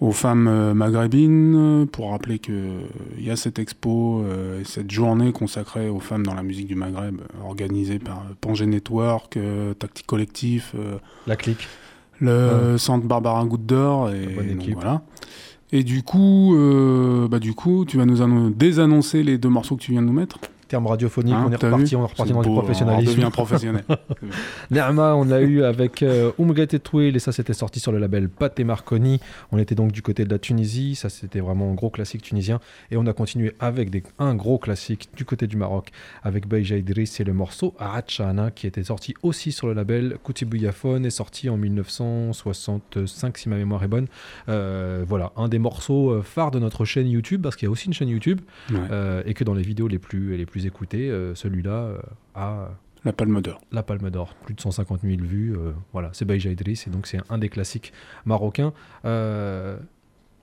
aux 0.00 0.12
femmes 0.12 0.48
euh, 0.48 0.72
maghrébines, 0.74 1.54
euh, 1.82 1.86
pour 1.86 2.10
rappeler 2.10 2.38
que 2.38 2.52
euh, 2.52 2.80
il 3.18 3.24
y 3.26 3.30
a 3.30 3.36
cette 3.36 3.58
expo, 3.58 4.24
et 4.60 4.64
cette 4.64 4.90
journée 4.90 5.30
consacrée 5.32 5.88
aux 5.88 6.00
femmes 6.00 6.24
dans 6.24 6.34
la 6.34 6.42
musique 6.42 6.66
du 6.66 6.74
Maghreb, 6.74 7.20
organisée 7.44 7.98
par 7.98 8.24
Pangé 8.40 8.66
Network, 8.66 9.38
Tactique 9.78 10.06
Collectif, 10.06 10.74
La 11.26 11.36
clique. 11.36 11.68
le 12.20 12.76
centre 12.78 13.06
Barbara 13.06 13.44
Goutte 13.44 13.66
d'Or, 13.66 14.10
et 14.10 14.26
bonne 14.26 14.48
donc, 14.48 14.62
équipe. 14.62 14.74
voilà. 14.74 15.02
Et 15.72 15.84
du 15.84 16.02
coup, 16.02 16.56
euh, 16.56 17.28
bah, 17.28 17.38
du 17.38 17.54
coup, 17.54 17.84
tu 17.84 17.96
vas 17.98 18.04
nous 18.04 18.22
annon- 18.22 18.50
désannoncer 18.50 19.22
les 19.22 19.38
deux 19.38 19.48
morceaux 19.50 19.76
que 19.76 19.82
tu 19.82 19.92
viens 19.92 20.02
de 20.02 20.06
nous 20.06 20.12
mettre. 20.12 20.38
Terme 20.70 20.86
radiophonique, 20.86 21.34
Hein, 21.34 21.46
on 21.48 21.52
est 21.52 21.56
reparti, 21.56 21.96
on 21.96 22.02
est 22.04 22.06
reparti 22.06 22.32
dans 22.32 22.42
du 22.42 22.48
beau, 22.48 22.54
professionnalisme. 22.60 23.10
On 23.12 23.16
devient 23.16 23.30
professionnel. 23.32 23.84
Nerma, 24.70 25.14
on 25.16 25.24
l'a 25.24 25.40
eu 25.40 25.64
avec 25.64 26.02
euh, 26.04 26.30
Umgat 26.38 26.62
et 26.72 26.78
Twill, 26.78 27.16
et 27.16 27.18
ça 27.18 27.32
c'était 27.32 27.54
sorti 27.54 27.80
sur 27.80 27.90
le 27.90 27.98
label 27.98 28.28
Pat 28.28 28.58
et 28.60 28.62
Marconi. 28.64 29.18
On 29.50 29.58
était 29.58 29.74
donc 29.74 29.90
du 29.90 30.00
côté 30.00 30.24
de 30.24 30.30
la 30.30 30.38
Tunisie, 30.38 30.94
ça 30.94 31.08
c'était 31.08 31.40
vraiment 31.40 31.70
un 31.72 31.74
gros 31.74 31.90
classique 31.90 32.22
tunisien. 32.22 32.60
Et 32.92 32.96
on 32.96 33.04
a 33.06 33.12
continué 33.12 33.52
avec 33.58 33.90
des- 33.90 34.04
un 34.20 34.36
gros 34.36 34.58
classique 34.58 35.08
du 35.16 35.24
côté 35.24 35.48
du 35.48 35.56
Maroc, 35.56 35.90
avec 36.22 36.46
Beja 36.46 36.76
Idriss 36.76 37.18
et 37.18 37.24
le 37.24 37.32
morceau 37.32 37.74
Arachana, 37.80 38.52
qui 38.52 38.68
était 38.68 38.84
sorti 38.84 39.14
aussi 39.24 39.50
sur 39.50 39.66
le 39.66 39.72
label 39.72 40.18
Koutibouyafone, 40.22 41.04
et 41.04 41.10
sorti 41.10 41.48
en 41.50 41.56
1965 41.56 43.38
si 43.38 43.48
ma 43.48 43.56
mémoire 43.56 43.82
est 43.82 43.88
bonne. 43.88 44.06
Euh, 44.48 45.04
voilà, 45.06 45.32
un 45.36 45.48
des 45.48 45.58
morceaux 45.58 46.10
euh, 46.10 46.22
phares 46.22 46.50
de 46.52 46.58
notre 46.58 46.84
chaîne 46.84 47.08
YouTube, 47.08 47.42
parce 47.42 47.56
qu'il 47.56 47.66
y 47.66 47.68
a 47.68 47.72
aussi 47.72 47.86
une 47.86 47.92
chaîne 47.94 48.08
YouTube, 48.08 48.40
Ouais. 48.70 48.78
euh, 48.92 49.22
et 49.26 49.34
que 49.34 49.42
dans 49.44 49.54
les 49.54 49.62
vidéos 49.62 49.88
les 49.88 49.98
plus, 49.98 50.36
les 50.36 50.46
plus 50.46 50.59
écoutées, 50.66 51.10
euh, 51.10 51.34
celui-là 51.34 51.70
euh, 51.70 51.98
a 52.34 52.70
La 53.04 53.12
Palme 53.12 53.40
d'Or. 53.40 53.60
la 53.72 53.82
Palme 53.82 54.10
d'Or, 54.10 54.34
plus 54.44 54.54
de 54.54 54.60
150 54.60 55.00
000 55.02 55.22
vues. 55.22 55.56
euh, 55.56 55.72
voilà, 55.92 56.10
c'est 56.12 56.24
Baïja 56.24 56.50
Idriss 56.50 56.86
et 56.86 56.90
donc 56.90 57.06
c'est 57.06 57.18
un 57.28 57.38
des 57.38 57.48
classiques 57.48 57.92
marocains. 58.24 58.72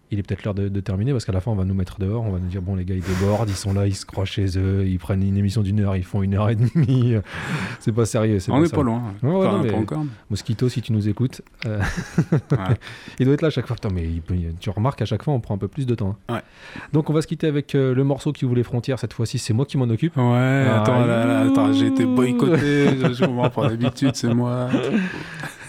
Il 0.09 0.19
est 0.19 0.23
peut-être 0.23 0.43
l'heure 0.45 0.53
de, 0.53 0.69
de 0.69 0.79
terminer 0.79 1.11
parce 1.11 1.25
qu'à 1.25 1.33
la 1.33 1.41
fin 1.41 1.51
on 1.51 1.55
va 1.55 1.65
nous 1.65 1.73
mettre 1.73 1.99
dehors, 1.99 2.23
on 2.23 2.31
va 2.31 2.39
nous 2.39 2.47
dire 2.47 2.61
bon 2.61 2.75
les 2.75 2.85
gars 2.85 2.95
ils 2.95 3.01
débordent, 3.03 3.49
ils 3.49 3.55
sont 3.55 3.73
là, 3.73 3.87
ils 3.87 3.95
se 3.95 4.05
croient 4.05 4.23
chez 4.25 4.57
eux, 4.57 4.85
ils 4.87 4.99
prennent 4.99 5.21
une 5.21 5.35
émission 5.37 5.61
d'une 5.61 5.81
heure, 5.81 5.95
ils 5.97 6.03
font 6.05 6.21
une 6.23 6.33
heure 6.35 6.49
et 6.49 6.55
demie. 6.55 7.15
c'est 7.79 7.91
pas 7.91 8.05
sérieux. 8.05 8.37
On 8.49 8.61
n'est 8.61 8.69
pas 8.69 8.83
loin. 8.83 9.01
Ouais, 9.21 9.29
ouais, 9.29 9.35
Enfin, 9.47 9.57
non, 9.57 9.63
mais- 9.63 9.71
pas 9.71 9.77
encore. 9.77 10.05
Mosquito, 10.29 10.69
si 10.69 10.81
tu 10.81 10.93
nous 10.93 11.09
écoutes, 11.09 11.41
euh, 11.65 11.79
Ouais. 12.51 12.57
il 13.19 13.25
doit 13.25 13.33
être 13.33 13.41
là 13.41 13.49
à 13.49 13.51
chaque 13.51 13.67
fois. 13.67 13.75
Putain, 13.75 13.89
mais 13.93 14.03
il 14.05 14.21
tu 14.59 14.69
remarques 14.69 15.01
à 15.01 15.05
chaque 15.05 15.23
fois 15.23 15.33
on 15.33 15.39
prend 15.41 15.55
un 15.55 15.57
peu 15.57 15.67
plus 15.67 15.85
de 15.85 15.93
temps. 15.95 16.15
hein. 16.29 16.41
Donc 16.93 17.09
on 17.09 17.13
va 17.13 17.21
se 17.21 17.27
quitter 17.27 17.47
avec 17.47 17.75
euh, 17.75 17.93
le 17.93 18.03
morceau 18.03 18.31
qui 18.31 18.45
les 18.47 18.63
frontières. 18.63 18.99
Cette 18.99 19.13
fois-ci 19.13 19.39
c'est 19.39 19.53
moi 19.53 19.65
qui 19.65 19.77
m'en 19.77 19.85
occupe. 19.89 20.15
Ouais, 20.15 20.65
Ah, 20.69 20.83
attends, 21.43 21.73
j'ai 21.73 21.87
été 21.87 22.05
boycotté, 22.05 22.87
je, 23.01 23.13
je 23.13 23.25
comprends 23.25 23.49
pas 23.49 23.69
d'habitude, 23.69 24.11
c'est 24.15 24.33
moi. 24.33 24.69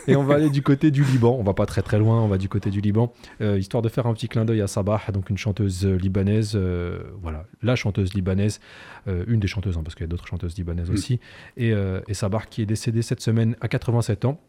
Et 0.08 0.16
on 0.16 0.24
va 0.24 0.34
aller 0.34 0.50
du 0.50 0.62
côté 0.62 0.90
du 0.90 1.04
Liban. 1.04 1.36
On 1.38 1.42
va 1.42 1.54
pas 1.54 1.66
très 1.66 1.82
très 1.82 1.98
loin, 1.98 2.20
on 2.22 2.28
va 2.28 2.38
du 2.38 2.48
côté 2.48 2.70
du 2.70 2.80
Liban, 2.80 3.12
euh, 3.40 3.58
histoire 3.58 3.82
de 3.82 3.88
faire 3.88 4.06
un 4.06 4.14
petit 4.14 4.28
clin 4.28 4.44
d'œil 4.44 4.60
à 4.62 4.66
Sabah, 4.66 5.00
donc 5.12 5.30
une 5.30 5.38
chanteuse 5.38 5.84
euh, 5.86 5.96
libanaise. 5.96 6.52
euh, 6.54 7.00
voilà, 7.22 7.44
la 7.62 7.76
chanteuse 7.76 8.14
libanaise, 8.14 8.60
euh, 9.06 9.24
une 9.28 9.38
des 9.40 9.46
chanteuses, 9.48 9.76
hein, 9.78 9.82
parce 9.84 9.94
qu'il 9.94 10.04
y 10.04 10.08
a 10.08 10.08
d'autres 10.08 10.26
chanteuses 10.26 10.56
libanaises 10.56 10.90
Mm. 10.90 10.94
aussi. 10.94 11.20
Et, 11.56 11.72
et 12.08 12.14
Sabah 12.14 12.42
qui 12.48 12.62
est 12.62 12.66
décédée 12.66 13.02
cette 13.02 13.20
semaine 13.20 13.56
à 13.60 13.68
87 13.68 14.24
ans. 14.24 14.40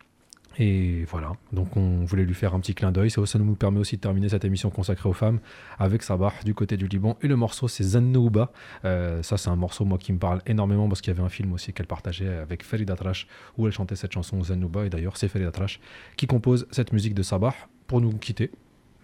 Et 0.57 1.05
voilà, 1.09 1.31
donc 1.53 1.77
on 1.77 2.03
voulait 2.03 2.26
lui 2.26 2.34
faire 2.34 2.53
un 2.53 2.59
petit 2.59 2.73
clin 2.76 2.91
d'œil. 2.91 3.09
Ça, 3.09 3.26
ça 3.26 3.39
nous 3.39 3.55
permet 3.55 3.80
aussi 3.80 3.95
de 3.95 4.01
terminer 4.01 4.27
cette 4.30 4.43
émission 4.43 4.69
consacrée 4.69 5.07
aux 5.07 5.13
femmes 5.13 5.39
avec 5.77 6.03
Sabah 6.03 6.34
du 6.43 6.53
côté 6.53 6.76
du 6.76 6.88
Liban. 6.88 7.17
Et 7.21 7.27
le 7.27 7.38
morceau, 7.38 7.67
c'est 7.69 7.84
Zannouba. 7.84 8.51
Euh, 8.84 9.23
ça, 9.23 9.38
c'est 9.38 9.49
un 9.49 9.55
morceau, 9.55 9.85
moi, 9.85 9.97
qui 9.97 10.11
me 10.11 10.17
parle 10.19 10.41
énormément 10.47 10.89
parce 10.89 10.99
qu'il 11.01 11.13
y 11.13 11.15
avait 11.15 11.26
un 11.26 11.30
film 11.30 11.53
aussi 11.53 11.71
qu'elle 11.71 11.88
partageait 11.88 12.27
avec 12.27 12.63
Farid 12.63 12.89
Atrash 12.91 13.27
où 13.57 13.67
elle 13.67 13.73
chantait 13.73 13.95
cette 13.95 14.11
chanson 14.11 14.43
Zannouba. 14.43 14.85
Et 14.85 14.89
d'ailleurs, 14.89 15.15
c'est 15.15 15.30
Farid 15.30 15.47
Atrash 15.47 15.80
qui 16.17 16.27
compose 16.27 16.67
cette 16.71 16.91
musique 16.91 17.13
de 17.13 17.23
Sabah 17.23 17.53
pour 17.88 18.01
nous 18.01 18.11
quitter. 18.17 18.51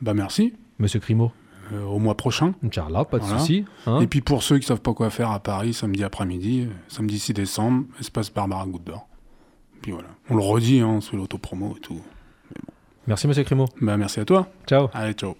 Bah 0.01 0.13
merci, 0.13 0.53
Monsieur 0.79 0.99
Crimo, 0.99 1.31
Euh, 1.73 1.83
au 1.85 1.97
mois 1.99 2.15
prochain. 2.17 2.53
Inch'Allah, 2.63 3.05
pas 3.05 3.17
de 3.17 3.23
Voilà. 3.23 3.39
souci. 3.39 3.65
hein. 3.87 3.99
Et 4.01 4.07
puis 4.07 4.21
pour 4.21 4.43
ceux 4.43 4.59
qui 4.59 4.67
savent 4.67 4.81
pas 4.81 4.93
quoi 4.93 5.09
faire 5.09 5.31
à 5.31 5.39
Paris, 5.39 5.73
samedi 5.73 6.03
après-midi, 6.03 6.67
euh, 6.67 6.73
samedi 6.89 7.17
6 7.17 7.33
décembre, 7.33 7.85
espace 7.99 8.31
Barbara 8.31 8.67
Goutte 8.67 8.83
d'Or. 8.83 9.07
Puis 9.85 9.91
voilà, 9.91 10.09
on 10.31 10.35
le 10.35 10.41
redit, 10.41 10.79
hein, 10.79 10.99
sous 10.99 11.15
l'autopromo 11.15 11.75
et 11.77 11.79
tout. 11.79 12.01
Merci, 13.05 13.27
Monsieur 13.27 13.43
Crimo. 13.43 13.65
Bah 13.79 13.97
merci 13.97 14.19
à 14.19 14.25
toi. 14.25 14.47
Ciao. 14.65 14.89
Allez, 14.93 15.13
ciao. 15.13 15.35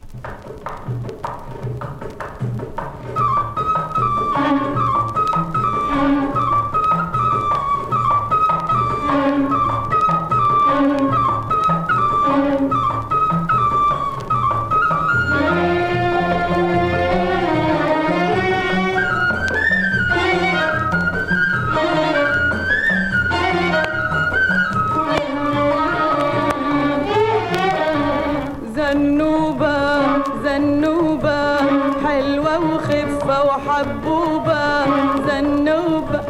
حلوة 32.16 32.60
وخفة 32.60 33.44
وحبوبة. 33.46 34.86
زنوبة 35.28 36.22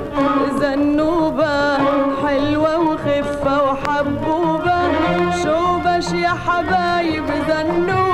زنوبة. 0.59 1.77
حلوة 2.23 2.79
وخفة 2.79 3.63
وحبوبة. 3.63 4.79
شوبش 5.43 6.11
يا 6.13 6.33
حبايب 6.47 7.25
زنوبة. 7.47 8.04